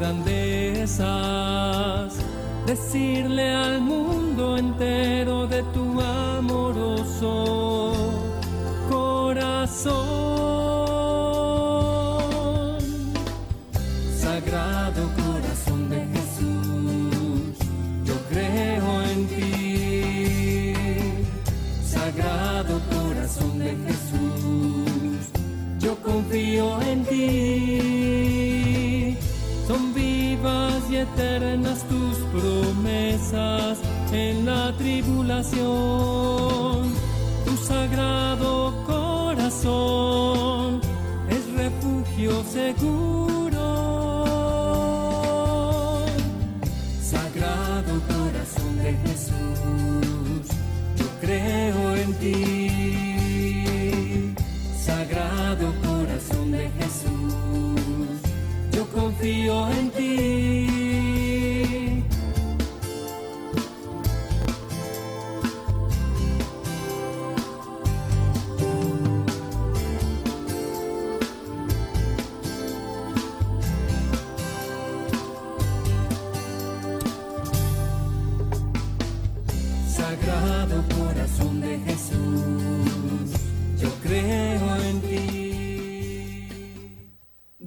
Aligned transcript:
grandezas, 0.00 1.04
decirle 2.66 3.54
al 3.54 3.82
mundo 3.82 4.56
entero 4.56 5.46
de 5.46 5.62
tu 5.74 6.00
amoroso 6.00 7.92
corazón. 8.88 10.19
Eternas 31.00 31.82
tus 31.88 32.16
promesas 32.32 33.78
en 34.12 34.44
la 34.46 34.72
tribulación. 34.76 35.60
Tu 37.44 37.56
sagrado 37.56 38.74
corazón 38.86 40.80
es 41.28 41.52
refugio 41.54 42.44
seguro. 42.44 43.66
Sagrado 47.02 47.92
corazón 48.14 48.76
de 48.82 48.92
Jesús, 49.04 50.46
yo 50.96 51.06
creo 51.20 51.96
en 51.96 52.14
ti. 52.14 52.70
Sagrado 54.78 55.72
corazón 55.82 56.52
de 56.52 56.70
Jesús, 56.78 58.20
yo 58.72 58.86
confío 58.88 59.68
en 59.70 59.90
ti. 59.90 60.49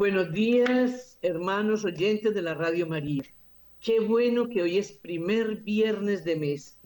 Buenos 0.04 0.34
días, 0.34 1.18
hermanos 1.22 1.86
oyentes 1.86 2.34
de 2.34 2.42
la 2.42 2.56
Radio 2.56 2.86
María. 2.86 3.24
Qué 3.80 4.02
bueno 4.02 4.50
que 4.50 4.62
hoy 4.62 4.78
es 4.78 4.92
primer 4.92 5.56
viernes 5.56 6.26
de 6.26 6.36
mes. 6.36 6.78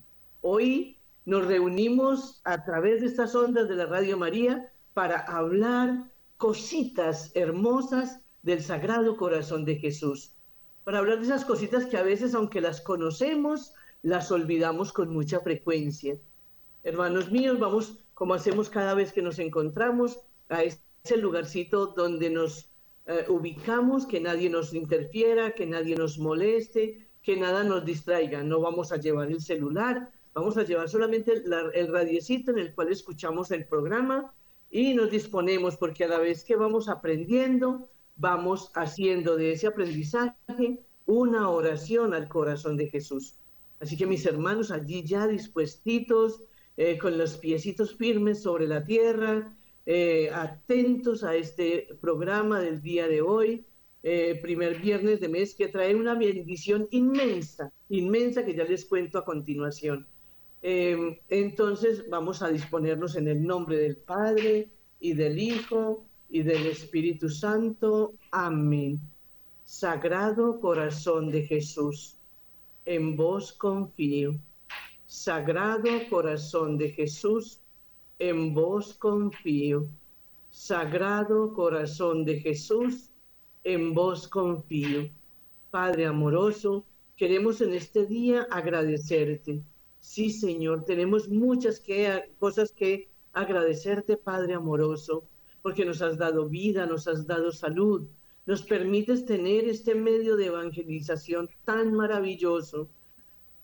Hoy 0.41 0.99
nos 1.25 1.47
reunimos 1.47 2.41
a 2.43 2.63
través 2.63 3.01
de 3.01 3.07
estas 3.07 3.33
ondas 3.33 3.67
de 3.67 3.75
la 3.75 3.87
Radio 3.87 4.19
María 4.19 4.71
para 4.93 5.17
hablar 5.17 6.03
cositas 6.37 7.31
hermosas 7.33 8.19
del 8.43 8.61
Sagrado 8.61 9.17
Corazón 9.17 9.65
de 9.65 9.77
Jesús. 9.77 10.33
Para 10.83 10.99
hablar 10.99 11.17
de 11.17 11.25
esas 11.25 11.43
cositas 11.43 11.87
que 11.87 11.97
a 11.97 12.03
veces, 12.03 12.35
aunque 12.35 12.61
las 12.61 12.81
conocemos, 12.81 13.73
las 14.03 14.31
olvidamos 14.31 14.93
con 14.93 15.11
mucha 15.11 15.39
frecuencia. 15.39 16.19
Hermanos 16.83 17.31
míos, 17.31 17.57
vamos, 17.57 17.95
como 18.13 18.35
hacemos 18.35 18.69
cada 18.69 18.93
vez 18.93 19.11
que 19.11 19.23
nos 19.23 19.39
encontramos, 19.39 20.19
a 20.49 20.61
ese 20.61 21.17
lugarcito 21.17 21.87
donde 21.87 22.29
nos 22.29 22.69
eh, 23.07 23.25
ubicamos, 23.29 24.05
que 24.05 24.19
nadie 24.19 24.49
nos 24.49 24.73
interfiera, 24.73 25.51
que 25.51 25.65
nadie 25.65 25.95
nos 25.95 26.19
moleste, 26.19 27.07
que 27.23 27.35
nada 27.37 27.63
nos 27.63 27.83
distraiga. 27.85 28.43
No 28.43 28.59
vamos 28.61 28.91
a 28.91 28.97
llevar 28.97 29.31
el 29.31 29.41
celular, 29.41 30.09
vamos 30.33 30.57
a 30.57 30.63
llevar 30.63 30.87
solamente 30.89 31.41
la- 31.45 31.69
el 31.73 31.87
radiecito 31.91 32.51
en 32.51 32.59
el 32.59 32.73
cual 32.75 32.91
escuchamos 32.91 33.51
el 33.51 33.65
programa 33.65 34.33
y 34.69 34.93
nos 34.93 35.09
disponemos 35.09 35.77
porque 35.77 36.03
a 36.03 36.07
la 36.09 36.19
vez 36.19 36.43
que 36.43 36.55
vamos 36.55 36.89
aprendiendo, 36.89 37.89
vamos 38.17 38.71
haciendo 38.75 39.35
de 39.35 39.53
ese 39.53 39.67
aprendizaje 39.67 40.79
una 41.05 41.49
oración 41.49 42.13
al 42.13 42.27
corazón 42.27 42.75
de 42.77 42.89
Jesús. 42.89 43.35
Así 43.79 43.95
que 43.95 44.05
mis 44.05 44.25
hermanos 44.25 44.71
allí 44.71 45.03
ya 45.05 45.27
dispuestitos, 45.27 46.41
eh, 46.77 46.97
con 46.97 47.17
los 47.17 47.37
piecitos 47.37 47.95
firmes 47.95 48.41
sobre 48.43 48.67
la 48.67 48.83
tierra, 48.85 49.56
eh, 49.89 50.29
atentos 50.33 51.23
a 51.23 51.33
este 51.33 51.87
programa 52.01 52.59
del 52.59 52.81
día 52.81 53.07
de 53.07 53.21
hoy, 53.21 53.65
eh, 54.03 54.37
primer 54.41 54.81
viernes 54.81 55.21
de 55.21 55.29
mes, 55.29 55.55
que 55.55 55.69
trae 55.69 55.95
una 55.95 56.13
bendición 56.13 56.89
inmensa, 56.91 57.71
inmensa 57.87 58.43
que 58.43 58.53
ya 58.53 58.65
les 58.65 58.83
cuento 58.83 59.17
a 59.17 59.23
continuación. 59.23 60.05
Eh, 60.61 61.21
entonces 61.29 62.03
vamos 62.09 62.41
a 62.41 62.49
disponernos 62.49 63.15
en 63.15 63.29
el 63.29 63.41
nombre 63.41 63.77
del 63.77 63.95
Padre 63.95 64.67
y 64.99 65.13
del 65.13 65.39
Hijo 65.39 66.03
y 66.29 66.43
del 66.43 66.65
Espíritu 66.65 67.29
Santo. 67.29 68.13
Amén. 68.31 68.99
Sagrado 69.63 70.59
corazón 70.59 71.31
de 71.31 71.43
Jesús, 71.43 72.17
en 72.85 73.15
vos 73.15 73.53
confío. 73.53 74.35
Sagrado 75.05 75.87
corazón 76.09 76.77
de 76.77 76.91
Jesús, 76.91 77.61
en 78.19 78.53
vos 78.53 78.93
confío. 78.93 79.87
Sagrado 80.49 81.53
corazón 81.53 82.25
de 82.25 82.39
Jesús, 82.39 83.11
en 83.63 83.93
vos 83.93 84.27
confío. 84.27 85.09
Padre 85.71 86.05
amoroso, 86.05 86.85
queremos 87.15 87.61
en 87.61 87.73
este 87.73 88.05
día 88.05 88.47
agradecerte. 88.49 89.61
Sí, 89.99 90.31
Señor, 90.31 90.85
tenemos 90.85 91.27
muchas 91.29 91.83
cosas 92.39 92.71
que 92.71 93.09
agradecerte, 93.33 94.17
Padre 94.17 94.53
amoroso, 94.53 95.23
porque 95.61 95.85
nos 95.85 96.01
has 96.01 96.17
dado 96.17 96.47
vida, 96.47 96.85
nos 96.85 97.07
has 97.07 97.27
dado 97.27 97.51
salud, 97.51 98.07
nos 98.45 98.63
permites 98.63 99.25
tener 99.25 99.67
este 99.67 99.93
medio 99.93 100.37
de 100.37 100.45
evangelización 100.45 101.49
tan 101.65 101.93
maravilloso, 101.93 102.87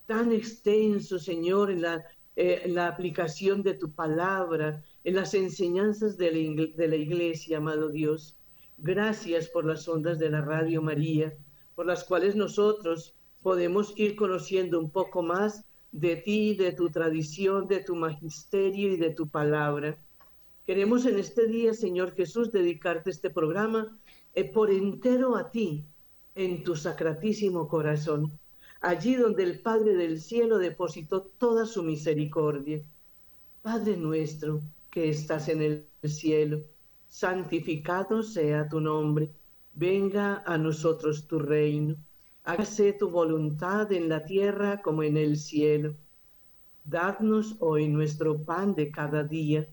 tan 0.06 0.30
extenso, 0.32 1.18
Señor, 1.18 1.70
en 1.70 1.82
la, 1.82 2.04
eh, 2.36 2.64
la 2.66 2.88
aplicación 2.88 3.62
de 3.62 3.74
tu 3.74 3.92
palabra, 3.92 4.82
en 5.04 5.14
las 5.14 5.34
enseñanzas 5.34 6.16
de 6.16 6.32
la, 6.32 6.66
de 6.76 6.88
la 6.88 6.96
iglesia, 6.96 7.58
amado 7.58 7.88
Dios. 7.90 8.36
Gracias 8.78 9.48
por 9.48 9.64
las 9.64 9.86
ondas 9.88 10.18
de 10.18 10.30
la 10.30 10.40
Radio 10.40 10.82
María, 10.82 11.32
por 11.74 11.86
las 11.86 12.04
cuales 12.04 12.34
nosotros 12.34 13.14
podemos 13.42 13.92
ir 13.96 14.16
conociendo 14.16 14.80
un 14.80 14.90
poco 14.90 15.22
más 15.22 15.64
de 15.92 16.16
ti, 16.16 16.56
de 16.56 16.72
tu 16.72 16.90
tradición, 16.90 17.68
de 17.68 17.80
tu 17.80 17.94
magisterio 17.94 18.92
y 18.92 18.96
de 18.96 19.10
tu 19.10 19.28
palabra. 19.28 19.96
Queremos 20.66 21.06
en 21.06 21.18
este 21.18 21.46
día, 21.46 21.72
Señor 21.72 22.14
Jesús, 22.14 22.50
dedicarte 22.50 23.10
este 23.10 23.30
programa 23.30 23.96
eh, 24.34 24.44
por 24.44 24.70
entero 24.70 25.36
a 25.36 25.50
ti, 25.50 25.84
en 26.34 26.64
tu 26.64 26.74
sacratísimo 26.74 27.68
corazón, 27.68 28.36
allí 28.84 29.14
donde 29.14 29.44
el 29.44 29.60
Padre 29.60 29.94
del 29.94 30.20
cielo 30.20 30.58
depositó 30.58 31.22
toda 31.22 31.64
su 31.64 31.82
misericordia. 31.82 32.82
Padre 33.62 33.96
nuestro 33.96 34.60
que 34.90 35.08
estás 35.08 35.48
en 35.48 35.62
el 35.62 35.86
cielo, 36.10 36.60
santificado 37.08 38.22
sea 38.22 38.68
tu 38.68 38.80
nombre, 38.80 39.30
venga 39.72 40.42
a 40.44 40.58
nosotros 40.58 41.26
tu 41.26 41.38
reino, 41.38 41.96
hágase 42.44 42.92
tu 42.92 43.08
voluntad 43.08 43.90
en 43.90 44.10
la 44.10 44.22
tierra 44.22 44.82
como 44.82 45.02
en 45.02 45.16
el 45.16 45.38
cielo. 45.38 45.94
Dadnos 46.84 47.56
hoy 47.60 47.88
nuestro 47.88 48.36
pan 48.36 48.74
de 48.74 48.90
cada 48.90 49.24
día, 49.24 49.66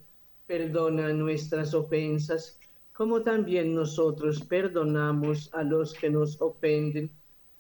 perdona 0.48 1.12
nuestras 1.12 1.74
ofensas, 1.74 2.58
como 2.94 3.24
también 3.24 3.76
nosotros 3.76 4.42
perdonamos 4.42 5.54
a 5.54 5.64
los 5.64 5.94
que 5.94 6.10
nos 6.10 6.42
ofenden. 6.42 7.12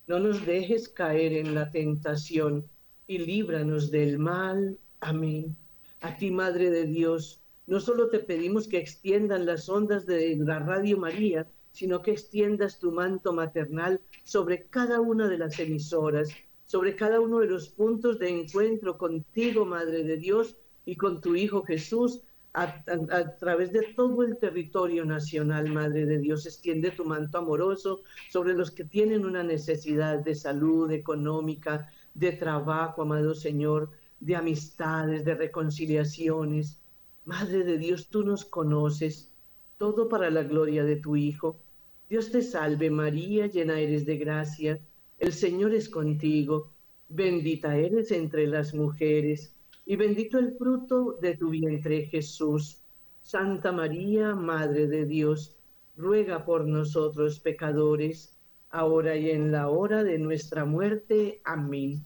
No 0.07 0.19
nos 0.19 0.45
dejes 0.45 0.89
caer 0.89 1.33
en 1.33 1.53
la 1.55 1.71
tentación 1.71 2.67
y 3.07 3.19
líbranos 3.19 3.91
del 3.91 4.19
mal. 4.19 4.77
Amén. 4.99 5.55
A 6.01 6.17
ti, 6.17 6.31
Madre 6.31 6.69
de 6.71 6.85
Dios, 6.85 7.41
no 7.67 7.79
solo 7.79 8.09
te 8.09 8.19
pedimos 8.19 8.67
que 8.67 8.79
extiendan 8.79 9.45
las 9.45 9.69
ondas 9.69 10.05
de 10.05 10.35
la 10.35 10.59
Radio 10.59 10.97
María, 10.97 11.47
sino 11.71 12.01
que 12.01 12.11
extiendas 12.11 12.79
tu 12.79 12.91
manto 12.91 13.31
maternal 13.33 14.01
sobre 14.23 14.63
cada 14.65 14.99
una 14.99 15.27
de 15.27 15.37
las 15.37 15.59
emisoras, 15.59 16.29
sobre 16.65 16.95
cada 16.95 17.19
uno 17.19 17.39
de 17.39 17.47
los 17.47 17.69
puntos 17.69 18.19
de 18.19 18.29
encuentro 18.29 18.97
contigo, 18.97 19.65
Madre 19.65 20.03
de 20.03 20.17
Dios, 20.17 20.57
y 20.85 20.95
con 20.95 21.21
tu 21.21 21.35
Hijo 21.35 21.63
Jesús, 21.63 22.21
a, 22.53 22.83
través 23.37 23.71
de 23.71 23.93
todo 23.95 24.23
el 24.23 24.37
territorio 24.37 25.05
nacional, 25.05 25.69
Madre 25.69 26.05
de 26.05 26.17
Dios. 26.17 26.45
Extiende 26.45 26.91
tu 26.91 27.05
manto 27.05 27.37
amoroso 27.37 28.01
sobre 28.29 28.53
los 28.53 28.71
que 28.71 28.83
tienen 28.83 29.25
una 29.25 29.43
necesidad 29.43 30.19
de 30.19 30.35
salud 30.35 30.91
económica, 30.91 31.89
de 32.13 32.33
trabajo, 32.33 33.03
amado 33.03 33.33
Señor, 33.33 33.89
de 34.19 34.35
amistades, 34.35 35.23
de 35.23 35.35
reconciliaciones. 35.35 36.77
Madre 37.25 37.63
de 37.63 37.77
Dios, 37.77 38.09
tú 38.09 38.23
nos 38.23 38.43
conoces, 38.43 39.31
todo 39.77 40.09
para 40.09 40.29
la 40.29 40.43
gloria 40.43 40.83
de 40.83 40.97
tu 40.97 41.15
Hijo. 41.15 41.57
Dios 42.09 42.31
te 42.31 42.41
salve 42.41 42.89
María, 42.89 43.47
llena 43.47 43.79
eres 43.79 44.05
de 44.05 44.17
gracia, 44.17 44.79
el 45.19 45.31
Señor 45.31 45.73
es 45.73 45.87
contigo, 45.87 46.71
bendita 47.07 47.77
eres 47.77 48.11
entre 48.11 48.47
las 48.47 48.73
mujeres, 48.73 49.53
y 49.85 49.95
bendito 49.95 50.39
el 50.39 50.53
fruto 50.57 51.17
de 51.21 51.37
tu 51.37 51.49
vientre 51.49 52.05
Jesús. 52.05 52.81
Santa 53.21 53.71
María, 53.71 54.35
Madre 54.35 54.87
de 54.87 55.05
Dios, 55.05 55.55
ruega 55.95 56.45
por 56.45 56.65
nosotros 56.65 57.39
pecadores, 57.39 58.37
ahora 58.69 59.15
y 59.15 59.29
en 59.29 59.51
la 59.51 59.69
hora 59.69 60.03
de 60.03 60.17
nuestra 60.17 60.65
muerte. 60.65 61.41
Amén. 61.43 62.03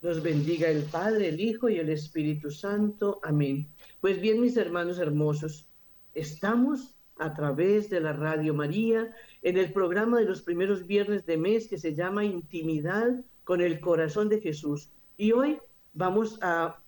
Nos 0.00 0.22
bendiga 0.22 0.68
el 0.68 0.84
Padre, 0.84 1.28
el 1.28 1.40
Hijo 1.40 1.68
y 1.68 1.78
el 1.78 1.88
Espíritu 1.88 2.50
Santo. 2.50 3.20
Amén. 3.22 3.66
Pues 4.00 4.20
bien, 4.20 4.40
mis 4.40 4.56
hermanos 4.56 4.98
hermosos, 4.98 5.68
estamos 6.14 6.94
a 7.18 7.34
través 7.34 7.90
de 7.90 8.00
la 8.00 8.12
Radio 8.12 8.54
María 8.54 9.12
en 9.42 9.56
el 9.56 9.72
programa 9.72 10.18
de 10.18 10.24
los 10.24 10.42
primeros 10.42 10.86
viernes 10.86 11.26
de 11.26 11.36
mes 11.36 11.66
que 11.66 11.78
se 11.78 11.94
llama 11.94 12.24
Intimidad 12.24 13.24
con 13.42 13.60
el 13.60 13.80
Corazón 13.80 14.28
de 14.28 14.40
Jesús. 14.40 14.90
Y 15.16 15.32
hoy 15.32 15.58
vamos 15.94 16.38
a, 16.42 16.80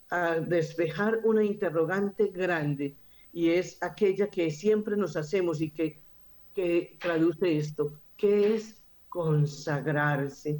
despejar 0.47 1.21
una 1.25 1.45
interrogante 1.45 2.29
grande 2.29 2.97
y 3.33 3.51
es 3.51 3.79
aquella 3.81 4.29
que 4.29 4.51
siempre 4.51 4.97
nos 4.97 5.17
hacemos 5.17 5.61
y 5.61 5.71
que, 5.71 6.01
que 6.55 6.97
traduce 7.01 7.57
esto. 7.57 7.93
¿Qué 8.17 8.55
es 8.55 8.83
consagrarse? 9.09 10.59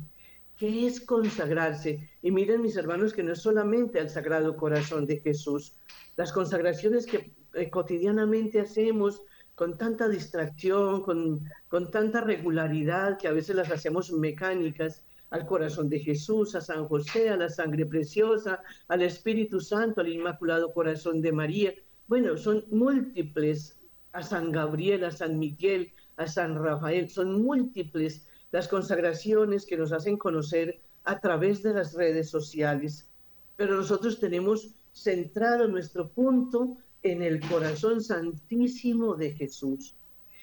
¿Qué 0.57 0.87
es 0.87 1.01
consagrarse? 1.01 2.09
Y 2.23 2.31
miren 2.31 2.63
mis 2.63 2.77
hermanos 2.77 3.13
que 3.13 3.23
no 3.23 3.33
es 3.33 3.41
solamente 3.41 3.99
al 3.99 4.11
Sagrado 4.11 4.57
Corazón 4.57 5.07
de 5.07 5.21
Jesús. 5.21 5.75
Las 6.17 6.33
consagraciones 6.33 7.07
que 7.07 7.33
eh, 7.55 7.71
cotidianamente 7.71 8.61
hacemos 8.61 9.23
con 9.57 9.77
tanta 9.77 10.09
distracción, 10.09 11.03
con, 11.03 11.51
con 11.69 11.91
tanta 11.91 12.21
regularidad 12.21 13.19
que 13.19 13.29
a 13.29 13.33
veces 13.33 13.57
las 13.57 13.71
hacemos 13.71 14.13
mecánicas 14.13 15.03
al 15.31 15.47
corazón 15.47 15.89
de 15.89 16.01
Jesús, 16.01 16.55
a 16.55 16.61
San 16.61 16.87
José, 16.87 17.31
a 17.31 17.37
la 17.37 17.49
sangre 17.49 17.87
preciosa, 17.87 18.63
al 18.89 19.03
Espíritu 19.03 19.61
Santo, 19.61 20.01
al 20.01 20.09
Inmaculado 20.09 20.73
Corazón 20.73 21.21
de 21.23 21.33
María. 21.33 21.75
Bueno, 22.09 22.37
son 22.37 22.65
múltiples, 22.71 23.79
a 24.13 24.23
San 24.23 24.51
Gabriel, 24.51 25.05
a 25.05 25.11
San 25.13 25.39
Miguel, 25.39 25.93
a 26.17 26.27
San 26.27 26.63
Rafael, 26.63 27.09
son 27.09 27.43
múltiples 27.43 28.27
las 28.51 28.67
consagraciones 28.67 29.65
que 29.65 29.77
nos 29.77 29.93
hacen 29.93 30.17
conocer 30.17 30.81
a 31.05 31.21
través 31.21 31.63
de 31.63 31.75
las 31.75 31.95
redes 31.95 32.29
sociales. 32.29 33.09
Pero 33.57 33.77
nosotros 33.77 34.19
tenemos 34.19 34.75
centrado 34.93 35.69
nuestro 35.69 36.09
punto 36.09 36.77
en 37.03 37.23
el 37.23 37.41
corazón 37.49 38.03
santísimo 38.03 39.15
de 39.15 39.33
Jesús. 39.33 39.95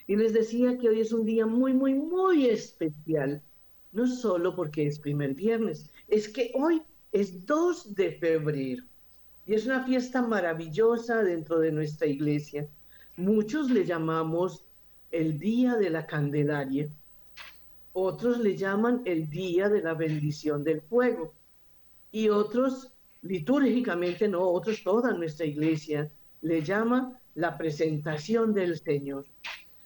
Y 0.08 0.16
les 0.16 0.34
decía 0.34 0.78
que 0.78 0.88
hoy 0.88 1.02
es 1.02 1.12
un 1.12 1.26
día 1.26 1.46
muy, 1.46 1.74
muy, 1.74 1.94
muy 1.94 2.48
especial, 2.48 3.42
no 3.92 4.08
solo 4.08 4.56
porque 4.56 4.88
es 4.88 5.00
primer 5.00 5.34
viernes, 5.34 5.90
es 6.08 6.28
que 6.28 6.52
hoy 6.56 6.82
es 7.12 7.46
2 7.46 7.96
de 7.96 8.12
febrero 8.12 8.84
y 9.46 9.54
es 9.54 9.66
una 9.66 9.84
fiesta 9.86 10.22
maravillosa 10.22 11.24
dentro 11.24 11.60
de 11.60 11.72
nuestra 11.72 12.08
iglesia. 12.08 12.68
Muchos 13.16 13.72
le 13.72 13.86
llamamos 13.86 14.66
el 15.12 15.40
Día 15.40 15.76
de 15.76 15.90
la 15.90 16.06
Candelaria, 16.06 16.90
otros 17.94 18.40
le 18.40 18.56
llaman 18.56 19.02
el 19.06 19.30
Día 19.30 19.70
de 19.70 19.82
la 19.82 19.94
Bendición 19.94 20.64
del 20.64 20.82
Fuego 20.82 21.34
y 22.12 22.30
otros 22.30 22.92
litúrgicamente 23.22 24.28
no, 24.28 24.42
otros 24.42 24.84
toda 24.84 25.14
nuestra 25.14 25.46
iglesia 25.46 26.12
le 26.42 26.62
llama 26.62 27.20
la 27.36 27.58
presentación 27.58 28.54
del 28.54 28.78
Señor. 28.78 29.26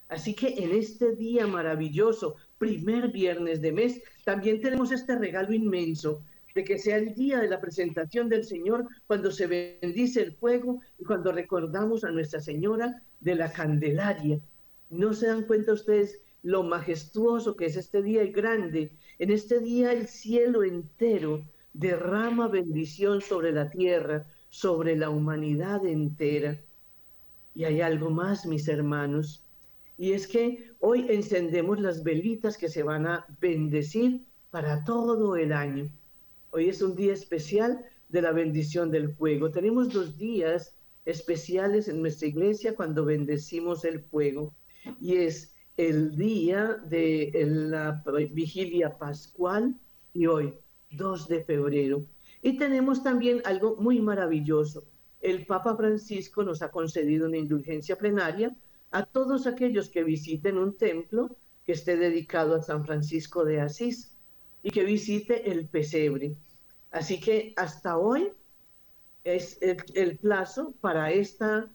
Así 0.08 0.34
que 0.34 0.48
en 0.62 0.72
este 0.72 1.16
día 1.16 1.46
maravilloso, 1.46 2.36
primer 2.62 3.08
viernes 3.08 3.60
de 3.60 3.72
mes, 3.72 4.00
también 4.24 4.60
tenemos 4.60 4.92
este 4.92 5.18
regalo 5.18 5.52
inmenso 5.52 6.22
de 6.54 6.62
que 6.62 6.78
sea 6.78 6.96
el 6.96 7.12
día 7.12 7.40
de 7.40 7.48
la 7.48 7.60
presentación 7.60 8.28
del 8.28 8.44
Señor 8.44 8.86
cuando 9.08 9.32
se 9.32 9.48
bendice 9.48 10.22
el 10.22 10.32
fuego 10.36 10.80
y 10.96 11.02
cuando 11.02 11.32
recordamos 11.32 12.04
a 12.04 12.12
Nuestra 12.12 12.40
Señora 12.40 13.02
de 13.18 13.34
la 13.34 13.50
Candelaria. 13.50 14.38
¿No 14.90 15.12
se 15.12 15.26
dan 15.26 15.42
cuenta 15.42 15.72
ustedes 15.72 16.20
lo 16.44 16.62
majestuoso 16.62 17.56
que 17.56 17.66
es 17.66 17.76
este 17.76 18.00
día 18.00 18.22
y 18.22 18.30
grande? 18.30 18.92
En 19.18 19.32
este 19.32 19.58
día 19.58 19.92
el 19.92 20.06
cielo 20.06 20.62
entero 20.62 21.44
derrama 21.72 22.46
bendición 22.46 23.22
sobre 23.22 23.50
la 23.50 23.70
tierra, 23.70 24.24
sobre 24.50 24.94
la 24.94 25.10
humanidad 25.10 25.84
entera. 25.84 26.60
Y 27.56 27.64
hay 27.64 27.80
algo 27.80 28.10
más, 28.10 28.46
mis 28.46 28.68
hermanos, 28.68 29.44
y 29.98 30.12
es 30.12 30.26
que 30.26 30.70
hoy 30.80 31.06
encendemos 31.08 31.80
las 31.80 32.02
velitas 32.02 32.56
que 32.56 32.68
se 32.68 32.82
van 32.82 33.06
a 33.06 33.26
bendecir 33.40 34.22
para 34.50 34.84
todo 34.84 35.36
el 35.36 35.52
año. 35.52 35.88
Hoy 36.50 36.68
es 36.68 36.82
un 36.82 36.94
día 36.94 37.12
especial 37.12 37.84
de 38.08 38.22
la 38.22 38.32
bendición 38.32 38.90
del 38.90 39.14
fuego. 39.14 39.50
Tenemos 39.50 39.92
dos 39.92 40.18
días 40.18 40.74
especiales 41.04 41.88
en 41.88 42.00
nuestra 42.00 42.28
iglesia 42.28 42.74
cuando 42.74 43.04
bendecimos 43.04 43.84
el 43.84 44.00
fuego 44.00 44.52
y 45.00 45.16
es 45.16 45.52
el 45.76 46.16
día 46.16 46.78
de 46.88 47.32
la 47.46 48.02
vigilia 48.32 48.98
pascual 48.98 49.74
y 50.12 50.26
hoy, 50.26 50.54
2 50.90 51.28
de 51.28 51.44
febrero. 51.44 52.04
Y 52.42 52.58
tenemos 52.58 53.02
también 53.02 53.40
algo 53.44 53.76
muy 53.76 54.00
maravilloso. 54.00 54.84
El 55.20 55.46
Papa 55.46 55.76
Francisco 55.76 56.42
nos 56.42 56.60
ha 56.62 56.70
concedido 56.70 57.26
una 57.26 57.38
indulgencia 57.38 57.96
plenaria 57.96 58.54
a 58.92 59.06
todos 59.06 59.46
aquellos 59.46 59.88
que 59.88 60.04
visiten 60.04 60.58
un 60.58 60.76
templo 60.76 61.36
que 61.64 61.72
esté 61.72 61.96
dedicado 61.96 62.54
a 62.54 62.62
San 62.62 62.84
Francisco 62.84 63.44
de 63.44 63.60
Asís 63.60 64.12
y 64.62 64.70
que 64.70 64.84
visite 64.84 65.50
el 65.50 65.66
pesebre. 65.66 66.36
Así 66.90 67.18
que 67.18 67.54
hasta 67.56 67.96
hoy 67.96 68.32
es 69.24 69.58
el, 69.62 70.18
plazo 70.18 70.74
para 70.80 71.10
esta 71.10 71.70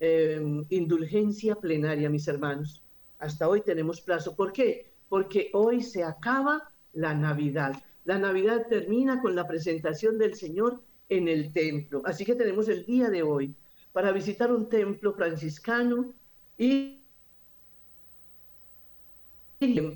em, 0.00 0.64
indulgencia 0.70 1.54
plenaria, 1.54 2.10
mis 2.10 2.26
hermanos. 2.26 2.82
Hasta 3.18 3.48
hoy 3.48 3.60
tenemos 3.60 4.00
plazo. 4.00 4.34
¿Por 4.34 4.52
qué? 4.52 4.90
Porque 5.08 5.50
hoy 5.52 5.82
se 5.82 6.02
acaba 6.02 6.70
la 6.92 7.14
Navidad. 7.14 7.82
La 8.04 8.18
Navidad 8.18 8.66
termina 8.68 9.20
con 9.20 9.36
la 9.36 9.46
presentación 9.46 10.18
del 10.18 10.34
Señor 10.34 10.80
en 11.08 11.28
el 11.28 11.52
templo. 11.52 12.02
Así 12.04 12.24
que 12.24 12.34
tenemos 12.34 12.68
el 12.68 12.84
día 12.84 13.10
de 13.10 13.22
hoy 13.22 13.54
para 13.92 14.12
visitar 14.12 14.52
un 14.52 14.68
templo 14.68 15.12
franciscano 15.12 16.12
y 16.58 16.98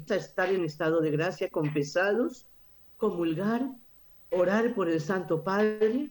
estar 0.08 0.52
en 0.52 0.64
estado 0.64 1.00
de 1.00 1.10
gracia 1.10 1.50
confesados, 1.50 2.46
comulgar, 2.96 3.68
orar 4.30 4.74
por 4.74 4.88
el 4.88 5.00
Santo 5.00 5.42
Padre 5.42 6.10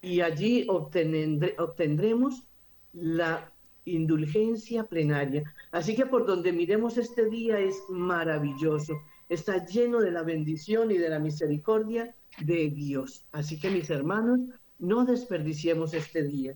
y 0.00 0.20
allí 0.20 0.66
obtendremos 0.68 2.42
la 2.92 3.52
indulgencia 3.84 4.84
plenaria. 4.84 5.42
Así 5.72 5.94
que 5.94 6.06
por 6.06 6.26
donde 6.26 6.52
miremos 6.52 6.96
este 6.96 7.28
día 7.28 7.58
es 7.58 7.76
maravilloso 7.88 8.94
está 9.28 9.64
lleno 9.64 10.00
de 10.00 10.10
la 10.10 10.22
bendición 10.22 10.90
y 10.90 10.98
de 10.98 11.08
la 11.08 11.18
misericordia 11.18 12.14
de 12.40 12.70
Dios. 12.70 13.24
Así 13.32 13.58
que 13.58 13.70
mis 13.70 13.90
hermanos, 13.90 14.40
no 14.78 15.04
desperdiciemos 15.04 15.94
este 15.94 16.22
día. 16.22 16.54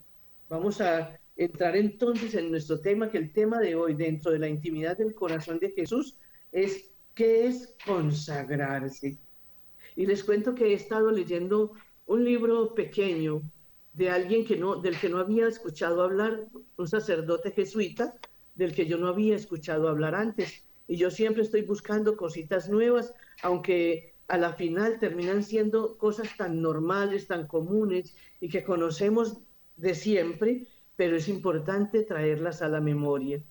Vamos 0.49 0.81
a 0.81 1.19
entrar 1.45 1.77
entonces 1.77 2.35
en 2.35 2.51
nuestro 2.51 2.81
tema, 2.81 3.11
que 3.11 3.19
el 3.19 3.33
tema 3.33 3.61
de 3.61 3.75
hoy 3.75 3.95
dentro 3.95 4.33
de 4.33 4.39
la 4.39 4.49
intimidad 4.49 4.97
del 4.97 5.15
corazón 5.15 5.59
de 5.59 5.71
Jesús 5.71 6.17
es 6.51 6.91
qué 7.15 7.47
es 7.47 7.75
consagrarse. 7.85 9.19
Y 9.97 10.07
les 10.07 10.25
cuento 10.25 10.55
que 10.55 10.69
he 10.69 10.75
estado 10.75 11.11
leyendo 11.11 11.73
un 12.07 12.25
libro 12.25 12.75
pequeño 12.75 13.43
de 13.93 14.11
alguien 14.11 14.45
que 14.45 14.57
no, 14.57 14.77
del 14.77 14.99
que 14.99 15.09
no 15.09 15.19
había 15.19 15.47
escuchado 15.49 16.03
hablar, 16.03 16.47
un 16.77 16.89
sacerdote 16.89 17.53
jesuita, 17.53 18.15
del 18.55 18.75
que 18.75 18.87
yo 18.87 18.99
no 18.99 19.09
había 19.09 19.37
escuchado 19.37 19.89
hablar 19.89 20.15
antes 20.15 20.65
y 20.89 20.97
yo 20.97 21.11
siempre 21.11 21.43
estoy 21.43 21.63
buscando 21.63 22.17
cositas 22.17 22.69
nuevas, 22.69 23.15
aunque 23.43 24.15
a 24.29 24.37
la 24.37 24.53
final 24.53 24.99
terminan 24.99 25.43
siendo 25.43 25.97
cosas 25.97 26.37
tan 26.37 26.61
normales, 26.61 27.27
tan 27.29 27.47
comunes 27.47 28.15
y 28.41 28.49
que 28.49 28.65
conocemos 28.65 29.39
de 29.77 29.95
siempre, 29.95 30.67
pero 31.05 31.17
es 31.17 31.27
importante 31.27 32.05
traerlas 32.05 32.63
a 32.63 32.69
la 32.69 32.81
memoria. 32.81 33.43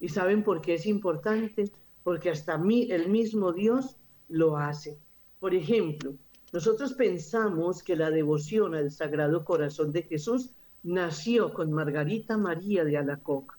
¿Y 0.00 0.08
saben 0.08 0.42
por 0.42 0.60
qué 0.60 0.74
es 0.74 0.84
importante? 0.84 1.70
Porque 2.02 2.28
hasta 2.28 2.58
mí 2.58 2.88
el 2.90 3.08
mismo 3.08 3.52
Dios 3.52 3.94
lo 4.28 4.56
hace. 4.56 4.98
Por 5.38 5.54
ejemplo, 5.54 6.14
nosotros 6.52 6.94
pensamos 6.94 7.84
que 7.84 7.94
la 7.94 8.10
devoción 8.10 8.74
al 8.74 8.90
Sagrado 8.90 9.44
Corazón 9.44 9.92
de 9.92 10.02
Jesús 10.02 10.50
nació 10.82 11.54
con 11.54 11.70
Margarita 11.70 12.36
María 12.36 12.82
de 12.82 12.96
Alacoc. 12.96 13.56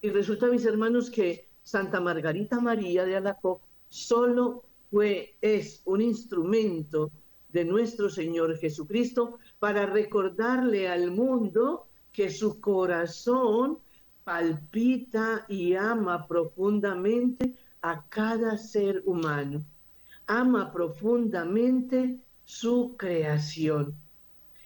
Y 0.00 0.10
resulta, 0.10 0.46
mis 0.46 0.64
hermanos, 0.64 1.10
que 1.10 1.48
Santa 1.64 2.00
Margarita 2.00 2.60
María 2.60 3.04
de 3.04 3.16
Alacoc 3.16 3.60
solo 3.88 4.62
fue, 4.88 5.34
es 5.40 5.82
un 5.84 6.00
instrumento 6.00 7.10
de 7.48 7.64
nuestro 7.64 8.08
Señor 8.08 8.56
Jesucristo 8.56 9.40
para 9.58 9.84
recordarle 9.84 10.86
al 10.86 11.10
mundo 11.10 11.88
que 12.12 12.30
su 12.30 12.60
corazón 12.60 13.78
palpita 14.24 15.44
y 15.48 15.74
ama 15.74 16.26
profundamente 16.26 17.54
a 17.80 18.04
cada 18.08 18.56
ser 18.58 19.02
humano. 19.04 19.64
Ama 20.26 20.72
profundamente 20.72 22.18
su 22.44 22.96
creación. 22.96 23.94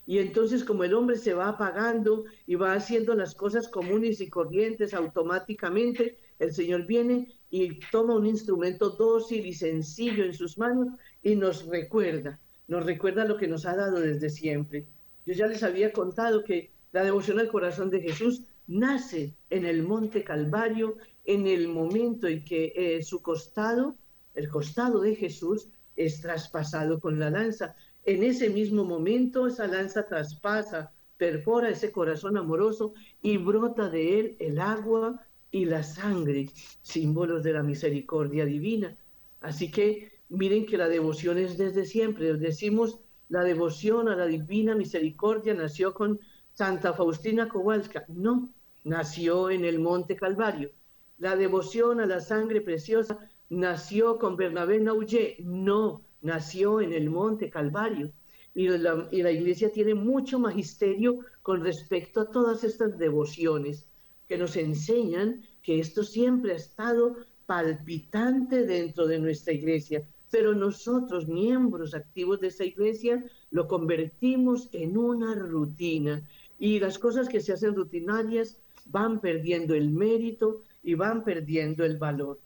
Y 0.07 0.19
entonces 0.19 0.63
como 0.65 0.85
el 0.85 0.95
hombre 0.95 1.17
se 1.17 1.35
va 1.35 1.49
apagando 1.49 2.25
y 2.47 2.55
va 2.55 2.75
haciendo 2.75 3.15
las 3.15 3.35
cosas 3.35 3.69
comunes 3.69 4.21
y 4.21 4.29
corrientes 4.29 4.95
automáticamente, 4.95 6.19
el 6.39 6.53
Señor 6.53 6.87
viene 6.87 7.33
y 7.51 7.81
toma 7.91 8.15
un 8.15 8.27
instrumento 8.27 8.91
dócil 8.91 9.47
y 9.47 9.55
sencillo 9.55 10.25
en 10.25 10.35
sus 10.35 10.59
manos 10.59 10.89
y 11.23 11.35
nos 11.35 11.67
recuerda, 11.67 12.39
nos 12.69 12.85
recuerda 12.85 13.25
lo 13.25 13.37
que 13.37 13.49
nos 13.49 13.67
ha 13.67 13.75
dado 13.75 13.99
desde 13.99 14.31
siempre. 14.31 14.87
Yo 15.25 15.33
ya 15.33 15.47
les 15.49 15.65
había 15.65 15.93
contado 15.93 16.45
que 16.45 16.71
la 16.97 17.05
devoción 17.05 17.39
al 17.39 17.49
corazón 17.49 17.91
de 17.91 18.01
Jesús 18.01 18.41
nace 18.67 19.35
en 19.51 19.67
el 19.67 19.83
monte 19.83 20.25
Calvario, 20.25 20.97
en 21.27 21.47
el 21.47 21.69
momento 21.69 22.27
en 22.27 22.43
que 22.43 22.73
eh, 22.75 23.03
su 23.03 23.21
costado, 23.21 23.97
el 24.35 24.49
costado 24.49 25.03
de 25.03 25.15
Jesús, 25.15 25.69
es 25.95 26.23
traspasado 26.23 26.99
con 26.99 27.19
la 27.19 27.29
lanza. 27.29 27.77
En 28.07 28.23
ese 28.23 28.49
mismo 28.49 28.83
momento 28.87 29.47
esa 29.47 29.67
lanza 29.67 30.07
traspasa, 30.07 30.91
perfora 31.19 31.69
ese 31.69 31.93
corazón 31.93 32.39
amoroso 32.39 32.95
y 33.21 33.37
brota 33.37 33.91
de 33.91 34.19
él 34.19 34.37
el 34.39 34.59
agua 34.59 35.23
y 35.51 35.67
la 35.67 35.83
sangre, 35.83 36.49
símbolos 36.81 37.43
de 37.43 37.53
la 37.53 37.63
misericordia 37.63 38.47
divina. 38.47 38.97
Así 39.43 39.71
que 39.71 40.13
miren 40.31 40.65
que 40.65 40.79
la 40.79 40.89
devoción 40.89 41.37
es 41.37 41.59
desde 41.59 41.85
siempre. 41.85 42.33
Decimos 42.39 43.01
la 43.29 43.43
devoción 43.43 44.09
a 44.09 44.17
la 44.17 44.25
divina 44.25 44.75
misericordia 44.75 45.53
nació 45.53 45.93
con 45.93 46.21
Santa 46.57 46.95
Faustina 46.95 47.49
Kowalska. 47.49 48.07
No, 48.09 48.49
nació 48.85 49.51
en 49.51 49.67
el 49.67 49.79
Monte 49.79 50.17
Calvario. 50.17 50.71
La 51.19 51.37
devoción 51.37 52.01
a 52.01 52.07
la 52.07 52.21
sangre 52.21 52.63
preciosa 52.63 53.19
nació 53.51 54.19
con 54.19 54.37
Bernabé 54.37 54.81
Nauyé. 54.81 55.37
No, 55.41 56.03
nació 56.23 56.81
en 56.81 56.95
el 56.95 57.11
Monte 57.11 57.51
Calvario. 57.51 58.11
Y 58.55 58.69
la, 58.69 59.31
iglesia 59.31 59.71
tiene 59.71 59.95
mucho 59.95 60.39
magisterio 60.39 61.19
con 61.43 61.63
respecto 61.63 62.23
a 62.23 62.31
todas 62.31 62.65
estas 62.65 62.97
devociones 62.97 63.87
que 64.27 64.39
nos 64.39 64.57
enseñan 64.57 65.43
que 65.63 65.79
esto 65.79 66.03
siempre 66.03 66.53
ha 66.53 66.57
estado 66.57 67.17
palpitante 67.45 68.65
dentro 68.65 69.07
de 69.07 69.19
nuestra 69.19 69.53
iglesia, 69.53 70.03
pero 70.31 70.55
nosotros, 70.55 71.29
miembros 71.29 71.95
activos 71.95 72.41
de 72.41 72.49
esa 72.49 72.65
iglesia, 72.65 73.23
lo 73.51 73.69
convertimos 73.69 74.71
en 74.73 74.97
una 74.97 75.35
rutina 75.35 76.27
y 76.59 76.79
las 76.79 76.99
cosas 76.99 77.29
que 77.29 77.41
se 77.41 77.53
hacen 77.53 77.75
rutinarias 77.75 78.59
van 78.87 79.21
perdiendo 79.21 79.75
el 79.75 79.91
mérito 79.91 80.63
y 80.83 80.95
van 80.95 81.25
perdiendo 81.25 81.85
el 81.85 81.99
valor. 81.99 82.41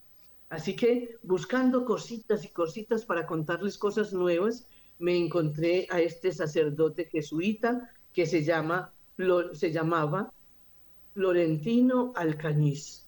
Así 0.49 0.75
que 0.75 1.19
buscando 1.23 1.85
cositas 1.85 2.45
y 2.45 2.49
cositas 2.49 3.05
para 3.05 3.27
contarles 3.27 3.79
cosas 3.79 4.13
nuevas, 4.13 4.67
me 4.99 5.17
encontré 5.17 5.87
a 5.91 6.01
este 6.01 6.33
sacerdote 6.33 7.05
jesuita 7.05 7.91
que 8.13 8.27
se, 8.27 8.43
llama, 8.43 8.93
se 9.53 9.71
llamaba 9.73 10.33
Florentino 11.15 12.13
Alcañiz, 12.17 13.07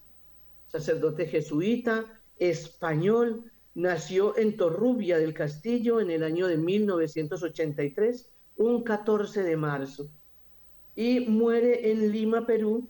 sacerdote 0.68 1.26
jesuita, 1.26 2.06
español, 2.38 3.50
nació 3.74 4.36
en 4.36 4.56
Torrubia 4.56 5.18
del 5.18 5.34
Castillo 5.34 6.00
en 6.00 6.10
el 6.10 6.22
año 6.22 6.46
de 6.46 6.56
1983, 6.56 8.30
un 8.56 8.82
14 8.82 9.42
de 9.42 9.56
marzo, 9.56 10.10
y 10.94 11.20
muere 11.20 11.90
en 11.90 12.12
Lima, 12.12 12.46
Perú, 12.46 12.88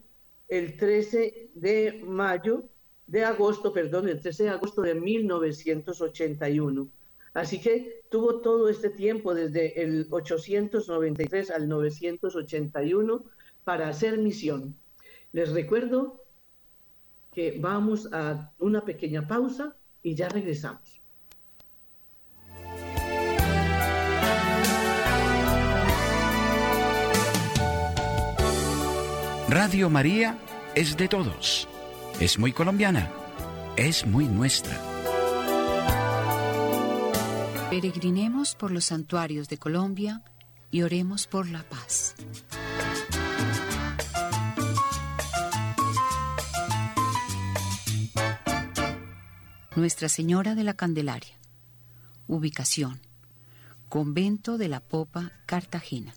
el 0.48 0.76
13 0.76 1.50
de 1.54 2.02
mayo 2.04 2.64
de 3.06 3.24
agosto, 3.24 3.72
perdón, 3.72 4.08
el 4.08 4.20
13 4.20 4.44
de 4.44 4.48
agosto 4.50 4.82
de 4.82 4.94
1981. 4.94 6.88
Así 7.34 7.60
que 7.60 8.02
tuvo 8.10 8.40
todo 8.40 8.68
este 8.68 8.90
tiempo, 8.90 9.34
desde 9.34 9.82
el 9.82 10.06
893 10.10 11.50
al 11.50 11.68
981, 11.68 13.24
para 13.64 13.88
hacer 13.88 14.18
misión. 14.18 14.74
Les 15.32 15.50
recuerdo 15.50 16.22
que 17.34 17.58
vamos 17.58 18.08
a 18.12 18.52
una 18.58 18.84
pequeña 18.84 19.26
pausa 19.26 19.74
y 20.02 20.14
ya 20.14 20.28
regresamos. 20.28 21.01
Radio 29.54 29.90
María 29.90 30.38
es 30.74 30.96
de 30.96 31.08
todos 31.08 31.68
es 32.18 32.38
muy 32.38 32.52
colombiana, 32.52 33.10
es 33.76 34.06
muy 34.06 34.24
nuestra. 34.24 34.80
Peregrinemos 37.68 38.54
por 38.54 38.70
los 38.70 38.86
santuarios 38.86 39.50
de 39.50 39.58
Colombia 39.58 40.22
y 40.70 40.80
oremos 40.80 41.26
por 41.26 41.50
la 41.50 41.64
paz. 41.64 42.14
Nuestra 49.76 50.08
Señora 50.08 50.54
de 50.54 50.64
la 50.64 50.72
Candelaria. 50.72 51.36
Ubicación. 52.26 53.00
Convento 53.90 54.56
de 54.56 54.68
la 54.68 54.80
Popa, 54.80 55.32
Cartagena. 55.44 56.14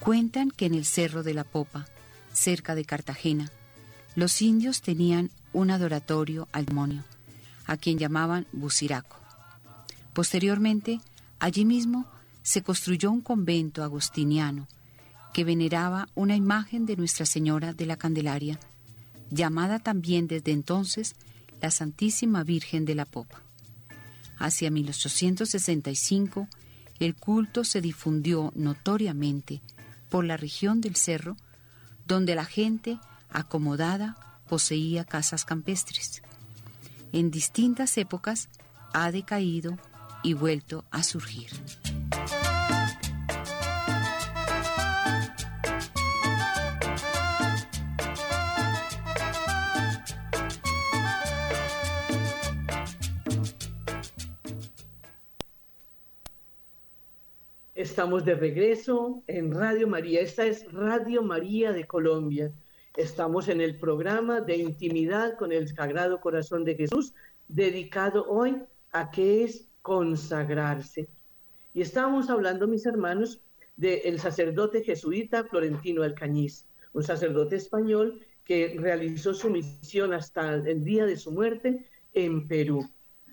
Cuentan 0.00 0.50
que 0.50 0.66
en 0.66 0.74
el 0.74 0.84
Cerro 0.84 1.22
de 1.22 1.34
la 1.34 1.44
Popa, 1.44 1.86
cerca 2.32 2.74
de 2.74 2.84
Cartagena, 2.84 3.50
los 4.16 4.42
indios 4.42 4.82
tenían 4.82 5.30
un 5.52 5.70
adoratorio 5.70 6.48
al 6.52 6.66
demonio, 6.66 7.04
a 7.66 7.76
quien 7.76 7.98
llamaban 7.98 8.46
Buciraco. 8.52 9.16
Posteriormente, 10.12 11.00
allí 11.38 11.64
mismo 11.64 12.06
se 12.42 12.62
construyó 12.62 13.10
un 13.10 13.20
convento 13.20 13.84
agustiniano 13.84 14.66
que 15.32 15.44
veneraba 15.44 16.08
una 16.14 16.34
imagen 16.34 16.86
de 16.86 16.96
Nuestra 16.96 17.26
Señora 17.26 17.72
de 17.72 17.86
la 17.86 17.96
Candelaria, 17.96 18.58
llamada 19.30 19.78
también 19.78 20.26
desde 20.26 20.52
entonces 20.52 21.14
la 21.60 21.70
Santísima 21.70 22.42
Virgen 22.42 22.84
de 22.84 22.94
la 22.94 23.04
Popa. 23.04 23.42
Hacia 24.38 24.70
1865, 24.70 26.48
el 26.98 27.14
culto 27.14 27.64
se 27.64 27.80
difundió 27.80 28.52
notoriamente 28.56 29.60
por 30.08 30.24
la 30.24 30.36
región 30.36 30.80
del 30.80 30.96
cerro, 30.96 31.36
donde 32.10 32.34
la 32.34 32.44
gente 32.44 32.98
acomodada, 33.30 34.16
poseía 34.48 35.04
casas 35.04 35.44
campestres. 35.44 36.22
En 37.12 37.30
distintas 37.30 37.96
épocas 37.98 38.48
ha 38.92 39.12
decaído 39.12 39.78
y 40.24 40.34
vuelto 40.34 40.84
a 40.90 41.04
surgir. 41.04 41.50
Estamos 57.80 58.26
de 58.26 58.34
regreso 58.34 59.22
en 59.26 59.54
Radio 59.54 59.88
María. 59.88 60.20
Esta 60.20 60.44
es 60.44 60.70
Radio 60.70 61.22
María 61.22 61.72
de 61.72 61.86
Colombia. 61.86 62.52
Estamos 62.94 63.48
en 63.48 63.62
el 63.62 63.78
programa 63.78 64.42
de 64.42 64.58
intimidad 64.58 65.38
con 65.38 65.50
el 65.50 65.66
Sagrado 65.66 66.20
Corazón 66.20 66.62
de 66.62 66.74
Jesús, 66.74 67.14
dedicado 67.48 68.26
hoy 68.28 68.58
a 68.92 69.10
qué 69.10 69.44
es 69.44 69.66
consagrarse. 69.80 71.08
Y 71.72 71.80
estábamos 71.80 72.28
hablando, 72.28 72.68
mis 72.68 72.84
hermanos, 72.84 73.40
del 73.76 74.20
sacerdote 74.20 74.84
jesuita 74.84 75.44
Florentino 75.44 76.02
Alcañiz, 76.02 76.66
un 76.92 77.02
sacerdote 77.02 77.56
español 77.56 78.20
que 78.44 78.76
realizó 78.78 79.32
su 79.32 79.48
misión 79.48 80.12
hasta 80.12 80.56
el 80.56 80.84
día 80.84 81.06
de 81.06 81.16
su 81.16 81.32
muerte 81.32 81.86
en 82.12 82.46
Perú. 82.46 82.86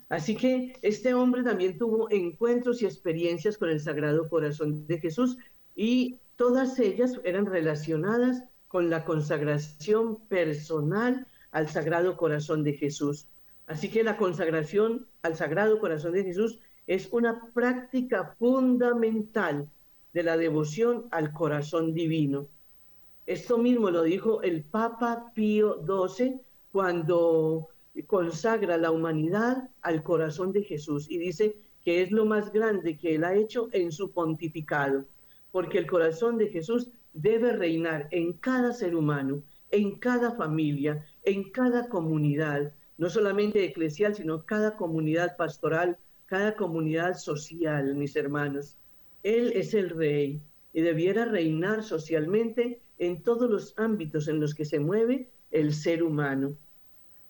Así 0.10 0.36
que 0.36 0.74
este 0.82 1.14
hombre 1.14 1.44
también 1.44 1.78
tuvo 1.78 2.10
encuentros 2.10 2.82
y 2.82 2.86
experiencias 2.86 3.58
con 3.58 3.70
el 3.70 3.82
Sagrado 3.82 4.30
Corazón 4.30 4.88
de 4.88 5.00
Jesús 5.00 5.38
y 5.76 6.18
todas 6.38 6.80
ellas 6.80 7.20
eran 7.24 7.46
relacionadas 7.46 8.44
con 8.68 8.90
la 8.90 9.04
consagración 9.04 10.18
personal 10.28 11.28
al 11.52 11.68
Sagrado 11.68 12.16
Corazón 12.16 12.64
de 12.64 12.74
Jesús. 12.74 13.28
Así 13.66 13.90
que 13.90 14.04
la 14.04 14.18
consagración 14.18 15.08
al 15.24 15.36
Sagrado 15.36 15.80
Corazón 15.80 16.14
de 16.14 16.24
Jesús 16.24 16.60
es 16.88 17.10
una 17.12 17.52
práctica 17.54 18.36
fundamental 18.40 19.70
de 20.14 20.24
la 20.24 20.38
devoción 20.38 21.06
al 21.12 21.34
corazón 21.34 21.94
divino. 21.94 22.48
Esto 23.26 23.58
mismo 23.58 23.92
lo 23.92 24.04
dijo 24.04 24.42
el 24.42 24.64
Papa 24.64 25.32
Pío 25.36 25.84
XII 25.86 26.40
cuando 26.72 27.68
consagra 28.06 28.78
la 28.78 28.92
humanidad 28.92 29.70
al 29.82 30.04
corazón 30.04 30.52
de 30.52 30.64
Jesús 30.64 31.10
y 31.10 31.18
dice 31.18 31.56
que 31.84 32.02
es 32.02 32.12
lo 32.12 32.26
más 32.26 32.52
grande 32.52 32.98
que 32.98 33.16
él 33.16 33.24
ha 33.24 33.34
hecho 33.34 33.70
en 33.72 33.92
su 33.92 34.12
pontificado, 34.12 35.06
porque 35.52 35.78
el 35.78 35.88
corazón 35.88 36.38
de 36.38 36.50
Jesús 36.50 36.92
debe 37.14 37.54
reinar 37.54 38.08
en 38.12 38.34
cada 38.34 38.74
ser 38.74 38.96
humano, 38.96 39.42
en 39.72 39.98
cada 39.98 40.32
familia, 40.32 41.06
en 41.24 41.50
cada 41.52 41.90
comunidad, 41.90 42.74
no 42.98 43.10
solamente 43.10 43.64
eclesial, 43.64 44.16
sino 44.16 44.46
cada 44.46 44.76
comunidad 44.76 45.36
pastoral, 45.38 45.98
cada 46.26 46.56
comunidad 46.56 47.16
social, 47.16 47.96
mis 47.96 48.16
hermanos. 48.16 48.76
Él 49.24 49.54
es 49.56 49.74
el 49.74 49.90
rey 49.90 50.42
y 50.74 50.82
debiera 50.82 51.26
reinar 51.26 51.84
socialmente 51.84 52.80
en 53.00 53.24
todos 53.24 53.50
los 53.50 53.74
ámbitos 53.78 54.28
en 54.28 54.40
los 54.40 54.54
que 54.54 54.66
se 54.66 54.80
mueve 54.80 55.30
el 55.52 55.74
ser 55.74 56.04
humano. 56.04 56.54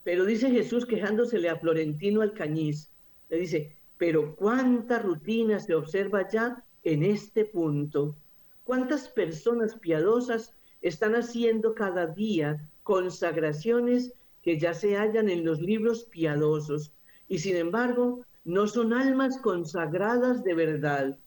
Pero 0.08 0.24
dice 0.24 0.50
Jesús 0.50 0.86
quejándosele 0.86 1.50
a 1.50 1.58
Florentino 1.58 2.22
Alcañiz, 2.22 2.90
le 3.30 3.40
dice, 3.40 3.76
pero 3.98 4.38
cuánta 4.38 5.00
rutina 5.00 5.60
se 5.60 5.76
observa 5.76 6.30
ya 6.30 6.64
en 6.86 7.04
este 7.04 7.44
punto. 7.44 8.16
¿Cuántas 8.64 9.10
personas 9.10 9.76
piadosas 9.76 10.54
están 10.82 11.14
haciendo 11.14 11.76
cada 11.76 12.08
día 12.08 12.58
consagraciones 12.84 14.14
que 14.42 14.58
ya 14.58 14.74
se 14.74 14.96
hallan 14.96 15.28
en 15.28 15.44
los 15.44 15.60
libros 15.60 16.06
piadosos 16.06 16.94
y 17.28 17.40
sin 17.40 17.58
embargo 17.58 18.24
no 18.46 18.66
son 18.68 18.94
almas 18.94 19.38
consagradas 19.40 20.42
de 20.42 20.54
verdad? 20.54 21.18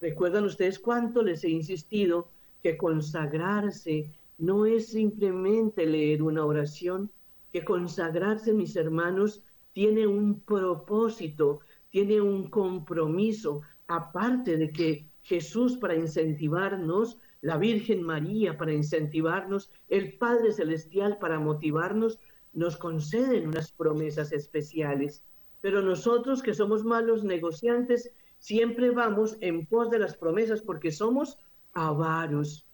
¿Recuerdan 0.00 0.46
ustedes 0.46 0.80
cuánto 0.80 1.22
les 1.22 1.44
he 1.44 1.50
insistido 1.50 2.28
que 2.60 2.76
consagrarse 2.76 4.10
no 4.36 4.66
es 4.66 4.88
simplemente 4.88 5.86
leer 5.86 6.24
una 6.24 6.44
oración, 6.44 7.08
que 7.52 7.64
consagrarse, 7.64 8.52
mis 8.52 8.76
hermanos, 8.76 9.42
tiene 9.72 10.06
un 10.06 10.40
propósito, 10.40 11.60
tiene 11.90 12.20
un 12.20 12.48
compromiso, 12.48 13.62
aparte 13.86 14.56
de 14.56 14.70
que 14.70 15.06
Jesús 15.22 15.76
para 15.76 15.94
incentivarnos, 15.94 17.18
la 17.40 17.56
Virgen 17.56 18.02
María 18.02 18.58
para 18.58 18.72
incentivarnos, 18.72 19.70
el 19.88 20.14
Padre 20.14 20.52
Celestial 20.52 21.18
para 21.18 21.38
motivarnos, 21.38 22.18
nos 22.52 22.76
conceden 22.76 23.48
unas 23.48 23.70
promesas 23.72 24.32
especiales. 24.32 25.22
Pero 25.60 25.82
nosotros 25.82 26.42
que 26.42 26.54
somos 26.54 26.84
malos 26.84 27.24
negociantes, 27.24 28.10
siempre 28.38 28.90
vamos 28.90 29.36
en 29.40 29.66
pos 29.66 29.90
de 29.90 29.98
las 29.98 30.16
promesas 30.16 30.62
porque 30.62 30.90
somos 30.90 31.38
avaros, 31.72 32.66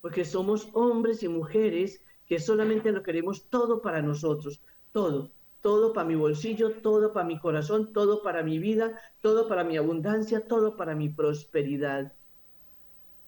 porque 0.00 0.24
somos 0.24 0.68
hombres 0.72 1.22
y 1.22 1.28
mujeres 1.28 2.00
que 2.26 2.38
solamente 2.40 2.92
lo 2.92 3.02
queremos 3.02 3.48
todo 3.48 3.80
para 3.80 4.02
nosotros, 4.02 4.60
todo, 4.92 5.30
todo 5.60 5.92
para 5.92 6.06
mi 6.06 6.14
bolsillo, 6.14 6.72
todo 6.82 7.12
para 7.12 7.26
mi 7.26 7.38
corazón, 7.38 7.92
todo 7.92 8.22
para 8.22 8.42
mi 8.42 8.58
vida, 8.58 8.98
todo 9.20 9.48
para 9.48 9.64
mi 9.64 9.76
abundancia, 9.76 10.46
todo 10.46 10.76
para 10.76 10.94
mi 10.94 11.08
prosperidad. 11.08 12.12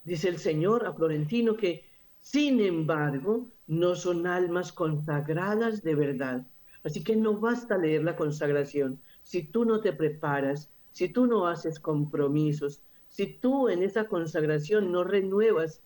Dice 0.04 0.28
el 0.28 0.38
Señor 0.38 0.86
a 0.86 0.92
Florentino 0.92 1.56
que, 1.56 1.84
sin 2.20 2.60
embargo, 2.60 3.46
no 3.66 3.94
son 3.94 4.26
almas 4.26 4.72
consagradas 4.72 5.82
de 5.82 5.94
verdad. 5.94 6.46
Así 6.84 7.04
que 7.04 7.16
no 7.16 7.38
basta 7.38 7.76
leer 7.76 8.02
la 8.04 8.16
consagración. 8.16 9.00
Si 9.22 9.42
tú 9.42 9.64
no 9.64 9.80
te 9.80 9.92
preparas, 9.92 10.70
si 10.90 11.08
tú 11.08 11.26
no 11.26 11.46
haces 11.46 11.78
compromisos, 11.78 12.80
si 13.08 13.26
tú 13.26 13.68
en 13.68 13.82
esa 13.82 14.06
consagración 14.06 14.90
no 14.92 15.04
renuevas 15.04 15.82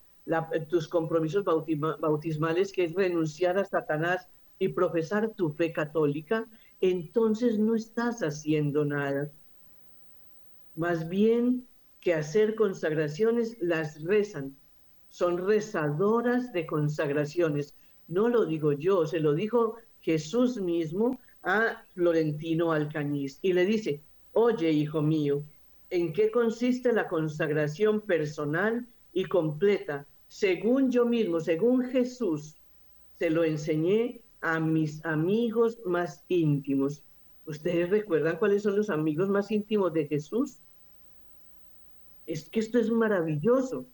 tus 0.69 0.89
compromisos 0.89 1.45
bautismales, 1.45 2.73
que 2.73 2.85
es 2.85 2.95
renunciar 2.95 3.59
a 3.59 3.65
Satanás 3.65 4.29
y 4.59 4.69
profesar 4.69 5.31
tu 5.31 5.51
fe 5.51 5.73
católica, 5.73 6.47
entonces 6.81 7.59
no 7.59 7.75
estás 7.75 8.21
haciendo 8.23 8.85
nada. 8.85 9.31
Más 10.75 11.09
bien 11.09 11.67
que 12.01 12.15
hacer 12.15 12.55
consagraciones, 12.55 13.57
las 13.61 14.03
rezan. 14.03 14.57
Son 15.09 15.39
rezadoras 15.39 16.53
de 16.53 16.67
consagraciones. 16.67 17.75
No 18.09 18.29
lo 18.29 18.45
digo 18.45 18.73
yo, 18.73 19.07
se 19.07 19.21
lo 19.21 19.35
dijo 19.35 19.77
Jesús 20.01 20.61
mismo 20.61 21.19
a 21.43 21.83
Florentino 21.95 22.73
Alcañiz 22.73 23.39
y 23.43 23.53
le 23.53 23.65
dice, 23.65 24.01
oye, 24.33 24.71
hijo 24.71 25.03
mío, 25.03 25.43
¿en 25.91 26.13
qué 26.13 26.31
consiste 26.31 26.93
la 26.93 27.09
consagración 27.09 28.01
personal 28.01 28.87
y 29.13 29.25
completa 29.27 30.07
según 30.33 30.91
yo 30.91 31.05
mismo, 31.05 31.41
según 31.41 31.85
Jesús, 31.91 32.57
se 33.19 33.29
lo 33.29 33.45
enseñé 33.45 34.23
a 34.41 34.59
mis 34.61 35.05
amigos 35.05 35.79
más 35.85 36.25
íntimos. 36.29 37.05
¿Ustedes 37.45 37.91
recuerdan 37.91 38.39
cuáles 38.39 38.63
son 38.63 38.75
los 38.75 38.89
amigos 38.89 39.29
más 39.29 39.51
íntimos 39.51 39.93
de 39.93 40.07
Jesús? 40.07 40.57
Es 42.27 42.49
que 42.49 42.61
esto 42.61 42.79
es 42.79 42.91
maravilloso, 42.91 43.85